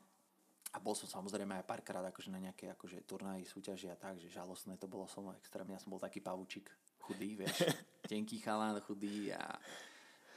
a 0.74 0.76
bol 0.82 0.98
som 0.98 1.06
samozrejme 1.06 1.62
aj 1.62 1.62
párkrát 1.62 2.02
akože 2.02 2.34
na 2.34 2.42
nejaké 2.42 2.66
akože 2.74 3.06
turnaji, 3.06 3.46
súťaži 3.46 3.86
a 3.86 3.94
tak, 3.94 4.18
že 4.18 4.26
žalostné 4.26 4.74
to 4.82 4.90
bolo 4.90 5.06
som 5.06 5.30
extrémne. 5.38 5.78
Ja 5.78 5.82
som 5.82 5.94
bol 5.94 6.02
taký 6.02 6.18
pavučík, 6.18 6.66
chudý, 7.06 7.38
vieš, 7.38 7.54
tenký 8.10 8.42
chalán, 8.42 8.82
chudý 8.82 9.30
a 9.30 9.54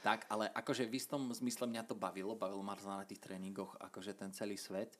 tak, 0.00 0.24
ale 0.32 0.48
akože 0.52 0.88
v 0.88 0.96
istom 0.96 1.28
zmysle 1.28 1.68
mňa 1.68 1.82
to 1.84 1.94
bavilo, 1.94 2.32
bavilo 2.32 2.64
ma 2.64 2.76
na 2.76 3.04
tých 3.04 3.20
tréningoch, 3.20 3.76
akože 3.76 4.16
ten 4.16 4.32
celý 4.32 4.56
svet. 4.56 4.96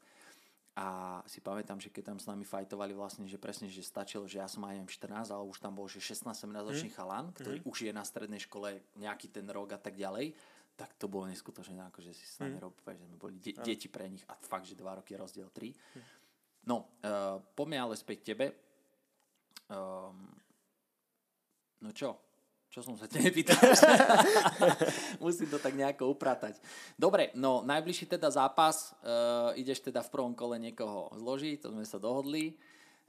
A 0.79 1.19
si 1.27 1.43
pamätám, 1.43 1.83
že 1.83 1.91
keď 1.91 2.15
tam 2.15 2.19
s 2.23 2.31
nami 2.31 2.47
fajtovali 2.47 2.95
vlastne, 2.95 3.27
že 3.27 3.43
presne, 3.43 3.67
že 3.67 3.83
stačilo, 3.83 4.25
že 4.25 4.39
ja 4.39 4.47
som 4.47 4.63
aj 4.65 4.79
neviem 4.79 4.89
14, 4.89 5.29
ale 5.35 5.45
už 5.45 5.59
tam 5.59 5.75
bol, 5.75 5.91
že 5.91 5.99
16-17 5.99 6.47
ročný 6.47 6.91
mm. 6.95 6.97
chalan, 6.97 7.27
ktorý 7.35 7.59
mm. 7.61 7.69
už 7.69 7.77
je 7.91 7.93
na 7.93 8.05
strednej 8.07 8.41
škole 8.41 8.79
nejaký 8.97 9.35
ten 9.35 9.45
rok 9.51 9.75
a 9.75 9.81
tak 9.83 9.99
ďalej, 9.99 10.33
tak 10.79 10.97
to 10.97 11.11
bolo 11.11 11.29
neskutočné, 11.29 11.77
akože 11.91 12.15
si 12.15 12.25
s 12.25 12.39
nami 12.41 12.57
mm. 12.57 12.63
robil, 12.63 12.81
že 12.97 13.05
sme 13.05 13.19
boli 13.19 13.35
de- 13.43 13.59
deti 13.61 13.91
pre 13.91 14.09
nich 14.09 14.25
a 14.31 14.39
fakt, 14.39 14.65
že 14.65 14.79
dva 14.79 14.97
roky 14.97 15.19
rozdiel, 15.19 15.51
tri. 15.51 15.75
Mm. 15.75 16.03
No, 16.71 16.97
uh, 17.03 17.43
poďme 17.43 17.77
ale 17.83 17.95
späť 17.99 18.33
tebe. 18.33 18.47
Um, 19.69 20.33
no 21.83 21.91
čo? 21.93 22.30
Čo 22.71 22.87
som 22.87 22.95
sa 22.95 23.11
te 23.11 23.19
nepýtal? 23.19 23.59
Musím 25.25 25.51
to 25.51 25.59
tak 25.59 25.75
nejako 25.75 26.15
upratať. 26.15 26.63
Dobre, 26.95 27.35
no 27.35 27.67
najbližší 27.67 28.07
teda 28.07 28.31
zápas, 28.31 28.95
uh, 29.03 29.51
ideš 29.59 29.83
teda 29.83 30.07
v 30.07 30.13
prvom 30.15 30.39
kole 30.39 30.55
niekoho 30.55 31.11
zložiť, 31.19 31.67
to 31.67 31.75
sme 31.75 31.83
sa 31.83 31.99
dohodli 31.99 32.55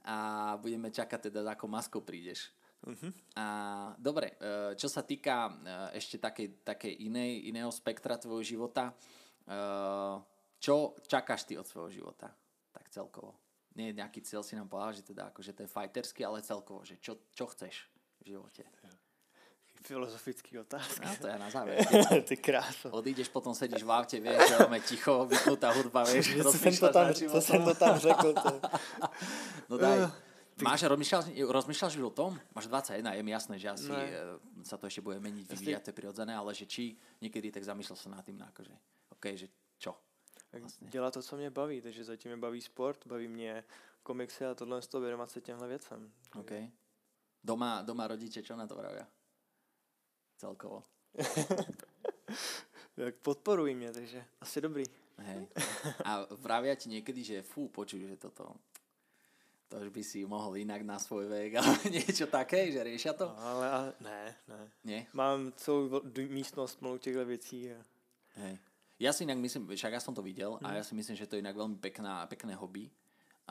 a 0.02 0.18
budeme 0.58 0.90
čakať 0.90 1.30
teda, 1.30 1.46
ako 1.54 1.70
maskou 1.70 2.02
prídeš. 2.02 2.50
Uh-huh. 2.82 3.14
A 3.38 3.46
dobre, 4.02 4.34
uh, 4.42 4.74
čo 4.74 4.90
sa 4.90 5.06
týka 5.06 5.54
uh, 5.54 5.54
ešte 5.94 6.18
takej, 6.18 6.66
takej 6.66 6.94
inej, 7.06 7.54
iného 7.54 7.70
spektra 7.70 8.18
tvojho 8.18 8.42
života, 8.42 8.90
uh, 8.90 10.18
čo 10.58 10.98
čakáš 11.06 11.46
ty 11.46 11.54
od 11.62 11.70
svojho 11.70 12.02
života? 12.02 12.34
Tak 12.74 12.90
celkovo. 12.90 13.38
Nie 13.78 13.94
nejaký 13.94 14.26
cieľ 14.26 14.42
si 14.42 14.58
nám 14.58 14.74
povedal, 14.74 14.98
že 14.98 15.06
teda 15.06 15.30
akože 15.30 15.54
to 15.54 15.62
je 15.62 15.70
fighterský, 15.70 16.26
ale 16.26 16.42
celkovo, 16.42 16.82
že 16.82 16.98
čo, 16.98 17.30
čo 17.30 17.46
chceš 17.46 17.86
v 18.26 18.34
živote? 18.34 18.66
Filozofický 19.82 20.60
otázka. 20.60 21.06
No 21.06 21.16
to 21.22 21.28
je 21.28 21.38
na 21.40 21.50
záver. 21.50 21.76
Ty 22.28 22.36
krása. 22.38 22.94
Odídeš, 22.94 23.30
potom 23.30 23.54
sedíš 23.54 23.84
v 23.84 23.92
aute, 23.92 24.18
vieš, 24.22 24.54
veľmi 24.58 24.80
ticho, 24.86 25.26
vypnutá 25.26 25.74
hudba, 25.74 26.06
vieš, 26.10 26.38
to 26.38 26.52
som 26.54 26.74
to 26.74 26.88
tam, 26.90 27.08
to 27.14 27.40
som 27.42 27.60
to 27.66 27.74
tam 27.74 27.96
řekl. 28.00 28.30
To. 28.34 28.52
No 29.70 29.76
daj. 29.78 30.08
Ty... 30.56 30.64
Máš, 30.68 30.84
rozmýšľaš, 30.84 31.26
rozmýšľaš 31.48 31.94
o 32.04 32.12
tom? 32.14 32.38
Máš 32.54 32.68
21, 32.68 33.18
je 33.18 33.24
mi 33.24 33.32
jasné, 33.32 33.56
že 33.58 33.68
asi 33.72 33.90
ne. 33.90 34.04
sa 34.62 34.76
to 34.78 34.86
ešte 34.86 35.02
bude 35.02 35.18
meniť, 35.18 35.48
vyvíjať, 35.48 35.82
to 35.82 35.90
je 35.90 35.96
prirodzené, 35.96 36.36
ale 36.36 36.52
že 36.52 36.68
či 36.68 37.00
niekedy 37.24 37.50
tak 37.50 37.64
zamýšľal 37.64 37.98
sa 37.98 38.12
nad 38.12 38.22
tým, 38.22 38.38
no 38.38 38.46
akože, 38.46 38.76
OK, 39.16 39.26
že 39.34 39.48
čo? 39.80 39.96
Vlastně. 40.60 40.90
Dělat 40.90 41.14
to, 41.14 41.22
co 41.22 41.38
mě 41.38 41.50
baví, 41.50 41.82
takže 41.82 42.04
zatím 42.04 42.32
mě 42.32 42.38
baví 42.38 42.62
sport, 42.62 43.08
baví 43.08 43.28
mě 43.28 43.64
komiksy 44.04 44.46
a 44.46 44.56
tohle 44.56 44.82
z 44.82 44.88
toho 44.88 45.02
věnovat 45.02 45.32
se 45.32 45.42
těmhle 45.42 45.68
věcem. 45.68 46.12
OK. 46.36 46.52
Doma, 47.44 47.82
doma 47.82 48.08
rodiče 48.08 48.44
čo 48.44 48.56
na 48.56 48.68
to 48.68 48.76
vravia? 48.76 49.08
Celkovo. 50.42 50.84
tak 52.96 53.16
podporují 53.16 53.76
mě, 53.76 53.92
takže 53.92 54.26
asi 54.42 54.62
dobrý. 54.62 54.84
Hej. 55.18 55.48
A 56.06 56.26
vravia 56.34 56.74
ti 56.76 56.90
niekedy, 56.90 57.22
že 57.22 57.46
fú, 57.46 57.70
počuj, 57.70 58.02
že 58.02 58.18
toto, 58.18 58.58
to 59.70 59.78
už 59.78 59.94
by 59.94 60.02
si 60.02 60.26
mohol 60.26 60.58
inak 60.58 60.82
na 60.82 60.98
svoj 60.98 61.30
vek, 61.30 61.52
ale 61.62 61.78
niečo 61.94 62.26
také, 62.26 62.74
že 62.74 62.82
riešia 62.82 63.14
to? 63.14 63.30
No, 63.30 63.38
ale, 63.38 63.66
ale 63.70 63.90
ne, 64.02 64.22
ne. 64.50 64.62
Nie? 64.82 65.00
Mám 65.14 65.54
celou 65.62 66.02
místnosť 66.10 66.80
plnou 66.80 66.98
těchto 66.98 67.26
věcí. 67.26 67.72
A... 67.72 67.78
Hej. 68.42 68.58
Ja 69.02 69.10
si 69.14 69.26
inak 69.26 69.42
myslím, 69.42 69.66
však 69.66 69.98
ja 69.98 70.02
som 70.02 70.14
to 70.14 70.22
videl 70.22 70.62
mm. 70.62 70.66
a 70.66 70.78
ja 70.78 70.84
si 70.86 70.94
myslím, 70.94 71.18
že 71.18 71.26
to 71.26 71.34
je 71.34 71.42
inak 71.42 71.58
veľmi 71.58 71.82
pekná, 71.82 72.30
pekné 72.30 72.54
hobby 72.54 72.86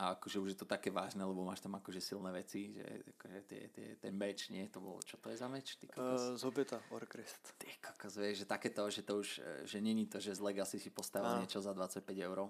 a 0.01 0.17
akože 0.17 0.41
už 0.41 0.49
je 0.57 0.59
to 0.59 0.65
také 0.65 0.89
vážne, 0.89 1.21
lebo 1.21 1.45
máš 1.45 1.61
tam 1.61 1.77
akože 1.77 2.01
silné 2.01 2.33
veci, 2.33 2.73
že 2.73 2.81
akože 3.13 3.37
tie, 3.45 3.61
tie, 3.69 3.87
ten 4.01 4.13
meč, 4.17 4.49
nie, 4.49 4.65
to 4.65 4.81
bolo, 4.81 4.97
čo 5.05 5.21
to 5.21 5.29
je 5.29 5.37
za 5.37 5.45
meč? 5.45 5.77
Ty 5.77 5.93
Uh, 5.93 6.33
z 6.33 6.41
Orkrist. 6.89 7.53
Ty 7.61 7.69
kokos, 7.77 8.17
vieš, 8.17 8.41
že 8.41 8.45
takéto, 8.49 8.81
že 8.89 9.05
to 9.05 9.21
už, 9.21 9.29
že 9.69 9.77
není 9.77 10.09
to, 10.09 10.17
že 10.17 10.33
z 10.33 10.41
Legacy 10.41 10.81
si 10.81 10.89
postavil 10.89 11.45
niečo 11.45 11.61
za 11.61 11.69
25 11.77 12.01
eur, 12.17 12.49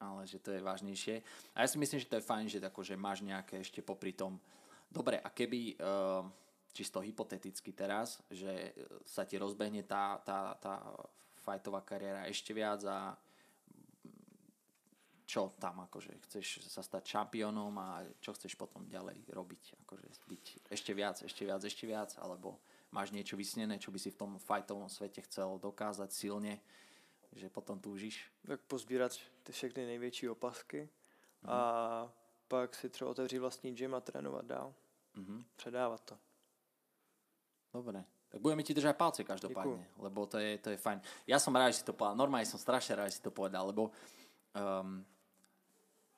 ale 0.00 0.24
že 0.24 0.40
to 0.40 0.56
je 0.56 0.64
vážnejšie. 0.64 1.20
A 1.52 1.62
ja 1.62 1.68
si 1.68 1.76
myslím, 1.76 2.00
že 2.00 2.08
to 2.08 2.16
je 2.16 2.24
fajn, 2.24 2.48
že 2.48 2.58
akože 2.64 2.96
máš 2.96 3.20
nejaké 3.28 3.60
ešte 3.60 3.84
popri 3.84 4.16
tom, 4.16 4.40
dobre, 4.88 5.20
a 5.20 5.28
keby, 5.28 5.76
uh, 5.76 6.24
čisto 6.72 7.04
hypoteticky 7.04 7.76
teraz, 7.76 8.24
že 8.32 8.72
sa 9.04 9.28
ti 9.28 9.36
rozbehne 9.36 9.84
tá, 9.84 10.16
tá, 10.24 10.56
tá 10.56 10.80
fajtová 11.44 11.84
kariéra 11.84 12.24
ešte 12.30 12.56
viac 12.56 12.80
a 12.88 13.12
čo 15.30 15.54
tam 15.62 15.86
akože 15.86 16.26
chceš 16.26 16.66
sa 16.66 16.82
stať 16.82 17.06
šampiónom 17.06 17.70
a 17.78 18.02
čo 18.18 18.34
chceš 18.34 18.58
potom 18.58 18.82
ďalej 18.90 19.30
robiť, 19.30 19.78
akože 19.86 20.06
byť 20.26 20.44
ešte 20.74 20.90
viac, 20.90 21.22
ešte 21.22 21.46
viac, 21.46 21.62
ešte 21.62 21.86
viac, 21.86 22.10
alebo 22.18 22.58
máš 22.90 23.14
niečo 23.14 23.38
vysnené, 23.38 23.78
čo 23.78 23.94
by 23.94 23.98
si 24.02 24.10
v 24.10 24.18
tom 24.18 24.42
fajtovom 24.42 24.90
svete 24.90 25.22
chcel 25.30 25.62
dokázať 25.62 26.10
silne, 26.10 26.58
že 27.30 27.46
potom 27.46 27.78
túžiš? 27.78 28.26
Tak 28.42 28.66
pozbírať 28.66 29.22
ty 29.46 29.54
všechny 29.54 29.86
největší 29.86 30.34
opasky 30.34 30.90
mm-hmm. 30.90 31.46
a 31.46 31.58
pak 32.50 32.74
si 32.74 32.90
třeba 32.90 33.10
otevřít 33.10 33.38
vlastní 33.38 33.70
gym 33.70 33.94
a 33.94 34.00
trénovat 34.00 34.44
dál. 34.44 34.74
Mm-hmm. 35.14 35.44
Předávat 35.56 36.00
to. 36.02 36.18
Dobre. 37.70 38.02
Tak 38.30 38.38
budeme 38.42 38.62
ti 38.62 38.74
držať 38.74 38.94
palce 38.94 39.24
každopádne, 39.26 39.82
Děkuju. 39.82 40.02
lebo 40.06 40.26
to 40.26 40.38
je, 40.38 40.58
to 40.58 40.70
je 40.70 40.78
fajn. 40.78 41.02
Ja 41.26 41.42
som 41.42 41.50
rád, 41.50 41.74
že 41.74 41.82
si 41.82 41.86
to 41.86 41.98
povedal. 41.98 42.14
Normálne 42.14 42.46
som 42.46 42.62
strašne 42.62 42.94
rád, 42.94 43.10
že 43.10 43.18
si 43.18 43.26
to 43.26 43.34
povedal, 43.34 43.66
lebo 43.66 43.90
um, 44.54 45.02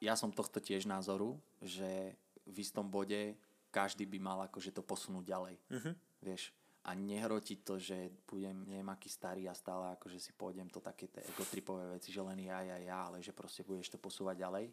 ja 0.02 0.18
som 0.18 0.34
tohto 0.34 0.58
tiež 0.58 0.90
názoru, 0.90 1.38
že 1.62 2.18
v 2.42 2.56
istom 2.58 2.90
bode 2.90 3.38
každý 3.70 4.02
by 4.10 4.18
mal 4.18 4.38
akože 4.50 4.74
to 4.74 4.82
posunúť 4.82 5.24
ďalej. 5.24 5.54
Uh-huh. 5.70 5.94
Vieš, 6.18 6.50
a 6.82 6.98
nehrotiť 6.98 7.62
to, 7.62 7.78
že 7.78 8.10
budem 8.26 8.66
neviem 8.66 8.90
aký 8.90 9.06
starý 9.06 9.46
a 9.46 9.54
stále 9.54 9.94
akože 9.94 10.18
si 10.18 10.34
pôjdem 10.34 10.66
to 10.66 10.82
také 10.82 11.06
tie 11.06 11.22
egotripové 11.30 11.94
veci, 11.94 12.10
že 12.10 12.18
len 12.18 12.42
ja, 12.42 12.58
ja, 12.66 12.74
ja, 12.82 13.06
ale 13.06 13.22
že 13.22 13.30
proste 13.30 13.62
budeš 13.62 13.94
to 13.94 14.02
posúvať 14.02 14.42
ďalej. 14.42 14.66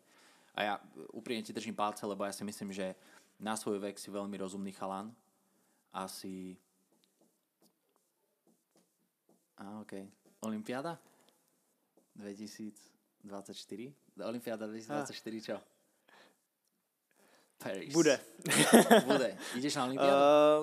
A 0.58 0.60
ja 0.66 0.74
úprimne 1.14 1.46
ti 1.46 1.54
držím 1.54 1.78
palce, 1.78 2.02
lebo 2.10 2.26
ja 2.26 2.34
si 2.34 2.42
myslím, 2.42 2.74
že 2.74 2.98
na 3.38 3.54
svoj 3.54 3.78
vek 3.78 4.02
si 4.02 4.10
veľmi 4.10 4.34
rozumný 4.42 4.74
chalan. 4.74 5.14
Asi... 5.94 6.58
A. 9.62 9.86
Okay. 9.86 10.10
Olympiáda? 10.42 10.98
2024? 12.18 14.09
Olympiáda 14.26 14.68
2024 14.68 15.48
čo? 15.54 15.58
Paris. 17.60 17.92
Bude. 17.92 18.16
Bude. 19.12 19.36
Ideš 19.60 19.76
na 19.76 19.84
Olympiádu? 19.92 20.16
Uh, 20.16 20.60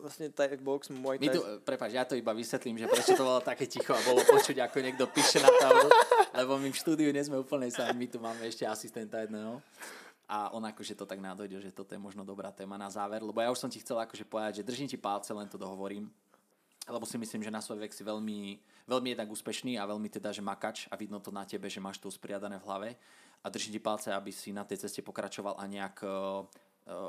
vlastne 0.00 0.32
Thai 0.32 0.56
box, 0.56 0.88
Thai. 0.88 1.20
My 1.20 1.28
tu, 1.28 1.40
prepáč, 1.62 1.92
ja 1.92 2.08
to 2.08 2.16
iba 2.16 2.32
vysvetlím, 2.32 2.80
že 2.80 2.88
prečo 2.88 3.12
to 3.12 3.22
bolo 3.22 3.44
také 3.44 3.68
ticho 3.68 3.92
a 3.92 4.00
bolo 4.00 4.24
počuť, 4.24 4.56
ako 4.64 4.80
niekto 4.80 5.04
píše 5.12 5.44
na 5.44 5.52
tablu, 5.52 5.92
lebo 6.32 6.56
my 6.56 6.72
v 6.72 6.76
štúdiu 6.80 7.12
nie 7.12 7.20
sme 7.20 7.36
úplne 7.36 7.68
sami, 7.68 7.92
my 7.92 8.06
tu 8.08 8.18
máme 8.18 8.40
ešte 8.48 8.64
asistenta 8.64 9.20
jedného. 9.20 9.60
A 10.24 10.48
on 10.56 10.64
akože 10.64 10.96
to 10.96 11.04
tak 11.04 11.20
nádojde, 11.20 11.60
že 11.60 11.76
toto 11.76 11.92
je 11.92 12.00
možno 12.00 12.24
dobrá 12.24 12.48
téma 12.48 12.80
na 12.80 12.88
záver, 12.88 13.20
lebo 13.20 13.36
ja 13.44 13.52
už 13.52 13.60
som 13.60 13.68
ti 13.68 13.84
chcel 13.84 14.00
akože 14.00 14.24
povedať, 14.24 14.64
že 14.64 14.66
držím 14.66 14.88
ti 14.88 14.96
palce, 14.96 15.36
len 15.36 15.44
to 15.52 15.60
dohovorím, 15.60 16.08
lebo 16.88 17.08
si 17.08 17.16
myslím, 17.16 17.40
že 17.40 17.54
na 17.54 17.64
svoj 17.64 17.80
vek 17.80 17.96
si 17.96 18.04
veľmi, 18.04 18.60
veľmi 18.84 19.08
jednak 19.16 19.28
úspešný 19.32 19.80
a 19.80 19.88
veľmi 19.88 20.08
teda, 20.12 20.36
že 20.36 20.44
makač 20.44 20.84
a 20.92 21.00
vidno 21.00 21.16
to 21.16 21.32
na 21.32 21.48
tebe, 21.48 21.64
že 21.72 21.80
máš 21.80 21.96
to 21.96 22.12
usporiadané 22.12 22.60
v 22.60 22.66
hlave 22.68 22.88
a 23.40 23.46
držím 23.48 23.76
ti 23.76 23.80
palce, 23.80 24.08
aby 24.12 24.28
si 24.32 24.52
na 24.52 24.68
tej 24.68 24.84
ceste 24.84 25.00
pokračoval 25.00 25.56
a 25.56 25.64
nejak 25.64 26.04
uh, 26.04 26.44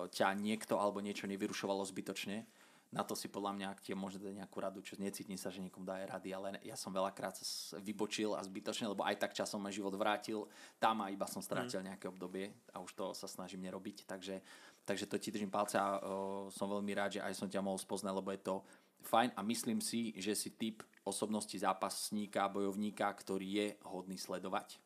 ťa 0.08 0.32
niekto 0.40 0.80
alebo 0.80 1.04
niečo 1.04 1.28
nevyrušovalo 1.28 1.84
zbytočne. 1.84 2.48
Na 2.96 3.04
to 3.04 3.12
si 3.12 3.28
podľa 3.28 3.52
mňa, 3.60 3.68
ak 3.76 3.84
ti 3.84 3.92
môže 3.92 4.24
dať 4.24 4.40
nejakú 4.40 4.58
radu, 4.64 4.80
čo 4.80 4.96
necítim 4.96 5.36
sa, 5.36 5.52
že 5.52 5.60
niekomu 5.60 5.84
daje 5.84 6.08
rady, 6.08 6.30
ale 6.32 6.48
ja 6.64 6.80
som 6.80 6.96
veľakrát 6.96 7.36
sa 7.36 7.76
vybočil 7.84 8.32
a 8.32 8.40
zbytočne, 8.40 8.88
lebo 8.88 9.04
aj 9.04 9.20
tak 9.20 9.36
časom 9.36 9.60
ma 9.60 9.68
život 9.68 9.92
vrátil 10.00 10.48
tam 10.80 11.04
a 11.04 11.12
iba 11.12 11.28
som 11.28 11.44
strátil 11.44 11.84
mm. 11.84 11.92
nejaké 11.92 12.08
obdobie 12.08 12.56
a 12.72 12.80
už 12.80 12.96
to 12.96 13.12
sa 13.12 13.28
snažím 13.28 13.68
nerobiť, 13.68 14.08
takže, 14.08 14.40
takže 14.88 15.12
to 15.12 15.20
ti 15.20 15.28
držím 15.28 15.52
palce 15.52 15.76
a 15.76 16.00
uh, 16.00 16.48
som 16.48 16.72
veľmi 16.72 16.96
rád, 16.96 17.20
že 17.20 17.24
aj 17.26 17.36
som 17.36 17.52
ťa 17.52 17.60
mohol 17.60 17.76
spoznať, 17.76 18.16
lebo 18.16 18.32
je 18.32 18.40
to 18.40 18.64
fajn 19.08 19.32
a 19.36 19.41
myslím 19.41 19.82
si, 19.82 20.13
že 20.18 20.36
si 20.36 20.50
typ 20.54 20.84
osobnosti 21.06 21.54
zápasníka, 21.54 22.50
bojovníka, 22.50 23.13
ktorý 23.13 23.48
je 23.54 23.68
hodný 23.86 24.18
sledovať. 24.18 24.82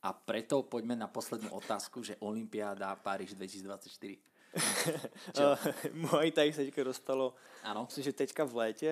A 0.00 0.16
preto 0.16 0.64
poďme 0.64 0.96
na 0.96 1.12
poslednú 1.12 1.52
otázku, 1.52 2.00
že 2.00 2.16
Olympiáda 2.24 2.96
Paríž 2.96 3.36
2024. 3.36 4.16
uh, 4.56 5.54
Muay 5.92 6.32
Thai 6.32 6.56
sa 6.56 6.64
teďka 6.64 6.82
dostalo, 6.84 7.36
ano. 7.62 7.84
myslím, 7.84 8.04
že 8.04 8.12
teďka 8.12 8.44
v 8.44 8.56
létě. 8.56 8.90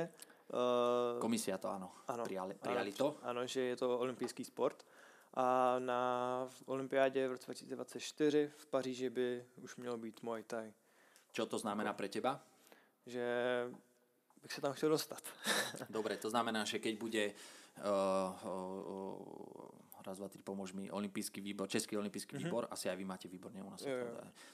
Uh, 0.49 1.21
Komisia 1.21 1.59
to 1.61 1.69
áno, 1.69 1.93
ano, 2.09 2.25
prijali, 2.25 2.57
prijali 2.57 2.93
ano, 2.93 2.97
to. 2.97 3.09
Áno, 3.21 3.41
že 3.45 3.61
je 3.61 3.77
to 3.77 3.99
olympijský 4.01 4.45
sport. 4.45 4.85
A 5.35 5.77
na 5.79 6.01
olympiádě 6.67 7.29
v 7.29 7.33
roce 7.33 7.45
2024 7.45 8.51
v 8.57 8.67
Paříži 8.67 9.11
by 9.11 9.45
už 9.63 9.77
mělo 9.77 9.97
být 9.97 10.23
Muay 10.23 10.43
Thai. 10.43 10.73
Čo 11.33 11.47
to 11.47 11.59
znamená 11.59 11.93
pre 11.93 12.09
teba? 12.09 12.41
Že 13.07 13.25
bych 14.43 14.53
sa 14.55 14.61
tam 14.65 14.73
chcel 14.75 14.91
dostať. 14.95 15.23
Dobre, 15.97 16.17
to 16.17 16.31
znamená, 16.31 16.65
že 16.65 16.79
keď 16.79 16.95
bude 16.99 17.25
uh, 17.33 18.31
uh, 18.47 19.79
raz, 20.09 20.17
dva, 20.17 20.29
tri, 20.33 20.41
pomôž 20.41 20.73
mi, 20.73 20.89
olimpijský 20.89 21.45
výbor, 21.45 21.69
Český 21.69 22.01
olimpijský 22.01 22.37
mm-hmm. 22.37 22.49
výbor, 22.49 22.65
asi 22.73 22.89
aj 22.89 22.97
vy 22.97 23.05
máte 23.05 23.29
výbor, 23.29 23.53
nie 23.53 23.61
u 23.61 23.69
nás. 23.69 23.85
Jo. 23.85 24.09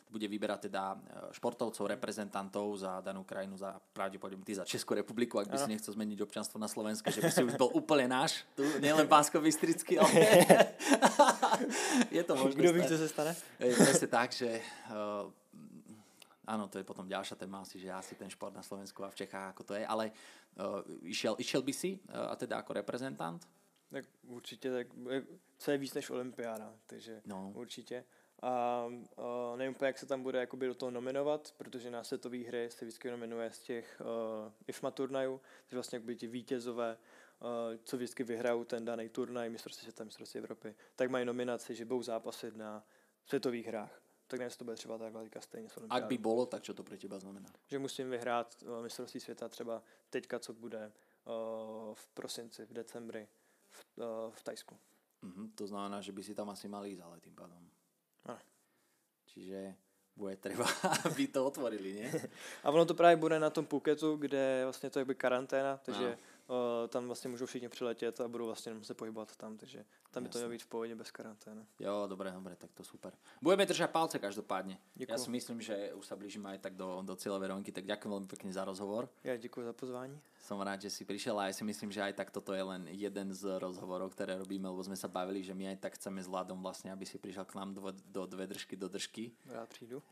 To 0.09 0.11
bude 0.11 0.27
vyberať 0.27 0.67
teda 0.69 0.99
športovcov, 1.31 1.87
reprezentantov 1.87 2.83
za 2.83 2.99
danú 2.99 3.23
krajinu, 3.23 3.55
za 3.55 3.79
pravdepodobne 3.95 4.43
ty 4.43 4.59
za 4.59 4.67
Českú 4.67 4.99
republiku, 4.99 5.39
ak 5.39 5.47
by 5.47 5.57
si 5.63 5.71
nechcel 5.71 5.95
zmeniť 5.95 6.19
občanstvo 6.27 6.59
na 6.59 6.67
Slovensko, 6.67 7.07
že 7.15 7.23
by 7.23 7.31
si 7.31 7.43
už 7.47 7.55
bol 7.55 7.71
úplne 7.71 8.11
náš, 8.11 8.43
tu 8.59 8.67
nielen 8.83 9.07
pánsko 9.15 9.39
bystrický, 9.39 10.03
ale 10.03 10.11
je 12.19 12.23
to 12.27 12.35
možné. 12.35 12.59
Kdo 12.59 12.73
ví, 12.75 12.83
co 12.83 12.97
sa 12.99 13.09
stane? 13.09 13.33
Je 13.63 13.75
presne 13.79 14.09
tak, 14.11 14.35
že 14.35 14.59
uh, 14.91 15.31
áno, 16.47 16.69
to 16.69 16.79
je 16.79 16.85
potom 16.85 17.09
ďalšia 17.09 17.37
téma 17.37 17.61
asi, 17.61 17.79
že 17.81 17.93
asi 17.93 18.15
ten 18.15 18.31
šport 18.31 18.55
na 18.55 18.63
Slovensku 18.63 19.05
a 19.05 19.11
v 19.11 19.15
Čechách, 19.15 19.51
ako 19.55 19.63
to 19.65 19.75
je, 19.75 19.87
ale 19.87 20.11
uh, 20.61 20.83
išiel, 21.03 21.37
išiel 21.39 21.63
by 21.63 21.73
si, 21.73 22.01
uh, 22.09 22.31
a 22.31 22.37
teda 22.37 22.59
ako 22.59 22.73
reprezentant? 22.73 23.49
Tak 23.91 24.05
určitě, 24.27 24.71
tak 24.71 24.87
je- 25.11 25.27
co 25.59 25.71
je 25.71 25.79
víc 25.79 25.95
než 25.95 26.11
olympiáda, 26.11 26.75
takže 26.87 27.23
No. 27.27 27.53
určitě. 27.55 28.05
A 28.43 28.85
uh, 28.87 29.57
nevím 29.57 29.75
úplně, 29.75 29.87
jak 29.87 29.99
se 29.99 30.07
tam 30.07 30.23
bude 30.23 30.39
jakoby 30.41 30.67
do 30.67 30.75
toho 30.75 30.91
nominovat, 30.91 31.55
protože 31.57 31.91
na 31.91 32.05
světové 32.05 32.39
hry 32.39 32.71
se 32.71 32.85
vždycky 32.85 33.11
nominuje 33.11 33.53
z 33.53 33.59
těch 33.61 34.01
uh, 34.01 34.53
IFMA 34.67 34.91
turnajů, 34.91 35.41
takže 35.65 35.77
vlastně 35.77 35.97
jakoby 35.97 36.17
ti 36.17 36.27
vítězové, 36.27 36.99
uh, 37.41 37.49
co 37.85 37.97
vždycky 37.97 38.25
vyhrajou 38.25 38.65
ten 38.65 38.85
daný 38.85 39.09
turnaj, 39.09 39.51
mistrovství 39.51 39.83
světa, 39.83 40.05
mistrovství 40.05 40.39
Evropy, 40.39 40.75
tak 40.97 41.11
mají 41.11 41.25
nominaci, 41.25 41.75
že 41.75 41.85
budou 41.85 42.03
zápasit 42.03 42.57
na 42.57 42.85
světových 43.27 43.67
hrách. 43.67 44.01
Tak 44.35 44.45
jestli 44.45 44.59
to 44.59 44.65
bude 44.65 44.77
třeba 44.77 44.99
takhle 44.99 45.23
teďka 45.23 45.41
stejně 45.41 45.69
s 45.69 45.79
Ak 45.91 46.05
by 46.05 46.19
bolo, 46.19 46.47
tak 46.47 46.63
čo 46.63 46.75
to 46.75 46.83
pre 46.83 46.99
teba 46.99 47.19
znamená? 47.19 47.47
Že 47.71 47.79
musím 47.79 48.11
vyhrát 48.11 48.51
uh, 48.63 48.83
mistrovství 48.83 49.21
světa 49.21 49.49
třeba 49.49 49.83
teďka, 50.11 50.39
co 50.39 50.53
bude 50.53 50.93
uh, 51.25 51.95
v 51.95 52.07
prosinci, 52.15 52.67
v 52.67 52.73
decembri 52.73 53.29
v, 53.71 53.99
uh, 53.99 54.05
v 54.35 54.43
Tajsku. 54.43 54.79
Mhm, 55.23 55.51
to 55.55 55.67
znamená, 55.67 56.01
že 56.01 56.13
by 56.13 56.23
si 56.23 56.35
tam 56.35 56.51
asi 56.51 56.69
mal 56.69 56.87
ísť, 56.87 57.03
ale 57.03 57.21
tým 57.21 57.35
pádom. 57.35 57.63
Áno. 58.27 58.43
Čiže 59.31 59.75
bude 60.17 60.37
treba, 60.37 60.67
aby 61.07 61.31
to 61.31 61.47
otvorili, 61.47 61.93
nie? 61.93 62.11
A 62.65 62.71
ono 62.71 62.85
to 62.85 62.95
právě 62.95 63.17
bude 63.17 63.39
na 63.39 63.51
tom 63.51 63.67
Phuketu, 63.67 64.17
kde 64.17 64.61
vlastně 64.65 64.91
to 64.91 64.99
je 64.99 65.15
karanténa, 65.15 65.77
takže 65.77 66.19
uh, 66.49 66.89
tam 66.89 67.07
vlastně 67.07 67.31
můžou 67.31 67.47
všichni 67.47 67.69
přiletět 67.69 68.21
a 68.21 68.29
budou 68.29 68.47
vlastně 68.47 68.75
se 68.83 68.95
pohybovat 68.95 69.37
tam, 69.37 69.57
takže 69.57 69.85
tam 70.15 70.23
by 70.23 70.29
to 70.29 70.49
být 70.49 70.63
v 70.63 70.67
pohodě 70.67 70.95
bez 70.95 71.11
karantény. 71.11 71.67
Jo, 71.81 72.07
dobre, 72.07 72.31
dobre, 72.31 72.57
tak 72.57 72.73
to 72.73 72.85
super. 72.85 73.13
Budeme 73.43 73.67
držať 73.67 73.91
palce 73.91 74.19
každopádne. 74.19 74.79
Děkuju. 74.95 75.13
Ja 75.13 75.19
si 75.19 75.31
myslím, 75.31 75.61
že 75.61 75.93
už 75.95 76.07
sa 76.07 76.17
blížime 76.17 76.55
aj 76.55 76.59
tak 76.59 76.77
do, 76.79 77.03
do 77.03 77.17
cieľovej 77.19 77.49
rovinky, 77.51 77.73
tak 77.73 77.85
ďakujem 77.85 78.13
veľmi 78.15 78.29
pekne 78.31 78.51
za 78.53 78.65
rozhovor. 78.65 79.09
Já 79.25 79.37
děkuji 79.37 79.65
za 79.65 79.73
pozvání. 79.73 80.21
Som 80.45 80.61
rád, 80.61 80.85
že 80.85 80.91
si 80.93 81.09
prišiel 81.09 81.41
a 81.41 81.49
ja 81.49 81.57
si 81.57 81.65
myslím, 81.65 81.89
že 81.89 82.05
aj 82.05 82.21
tak 82.21 82.29
toto 82.29 82.53
je 82.53 82.61
len 82.61 82.85
jeden 82.93 83.33
z 83.33 83.49
rozhovorov, 83.57 84.13
ktoré 84.13 84.37
robíme, 84.37 84.69
lebo 84.69 84.85
sme 84.85 84.93
sa 84.93 85.09
bavili, 85.09 85.41
že 85.41 85.57
my 85.57 85.73
aj 85.73 85.81
tak 85.81 85.97
chceme 85.97 86.21
s 86.21 86.29
Vladom 86.29 86.61
vlastne, 86.61 86.93
aby 86.93 87.09
si 87.09 87.17
prišiel 87.17 87.49
k 87.49 87.57
nám 87.57 87.73
do, 87.73 87.81
do 88.13 88.23
dve 88.29 88.45
držky 88.47 88.77
do 88.77 88.89
držky 88.93 89.33
Rád 89.49 89.69
přijdu. 89.69 90.03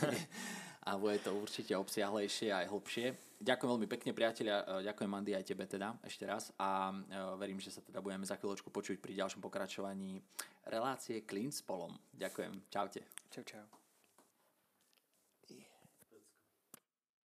a 0.84 0.98
bude 1.00 1.18
to 1.18 1.32
určite 1.32 1.72
obsiahlejšie 1.76 2.52
aj 2.52 2.68
hlbšie. 2.68 3.06
Ďakujem 3.44 3.70
veľmi 3.76 3.88
pekne, 3.88 4.16
priatelia, 4.16 4.64
e, 4.64 4.88
ďakujem 4.88 5.10
Mandy 5.10 5.32
aj 5.36 5.44
tebe 5.44 5.64
teda 5.68 5.96
ešte 6.00 6.24
raz 6.24 6.48
a 6.56 6.92
e, 6.92 6.96
verím, 7.36 7.60
že 7.60 7.72
sa 7.72 7.84
teda 7.84 8.00
budeme 8.00 8.24
za 8.24 8.40
chvíľočku 8.40 8.72
počuť 8.72 9.00
pri 9.00 9.20
ďalšom 9.20 9.43
pokračovaní 9.44 10.24
relácie 10.64 11.20
Clean 11.28 11.52
s 11.52 11.60
Polom. 11.60 11.92
Ďakujem, 12.16 12.64
čaute. 12.72 13.04
Čau, 13.28 13.44
čau. 13.44 13.83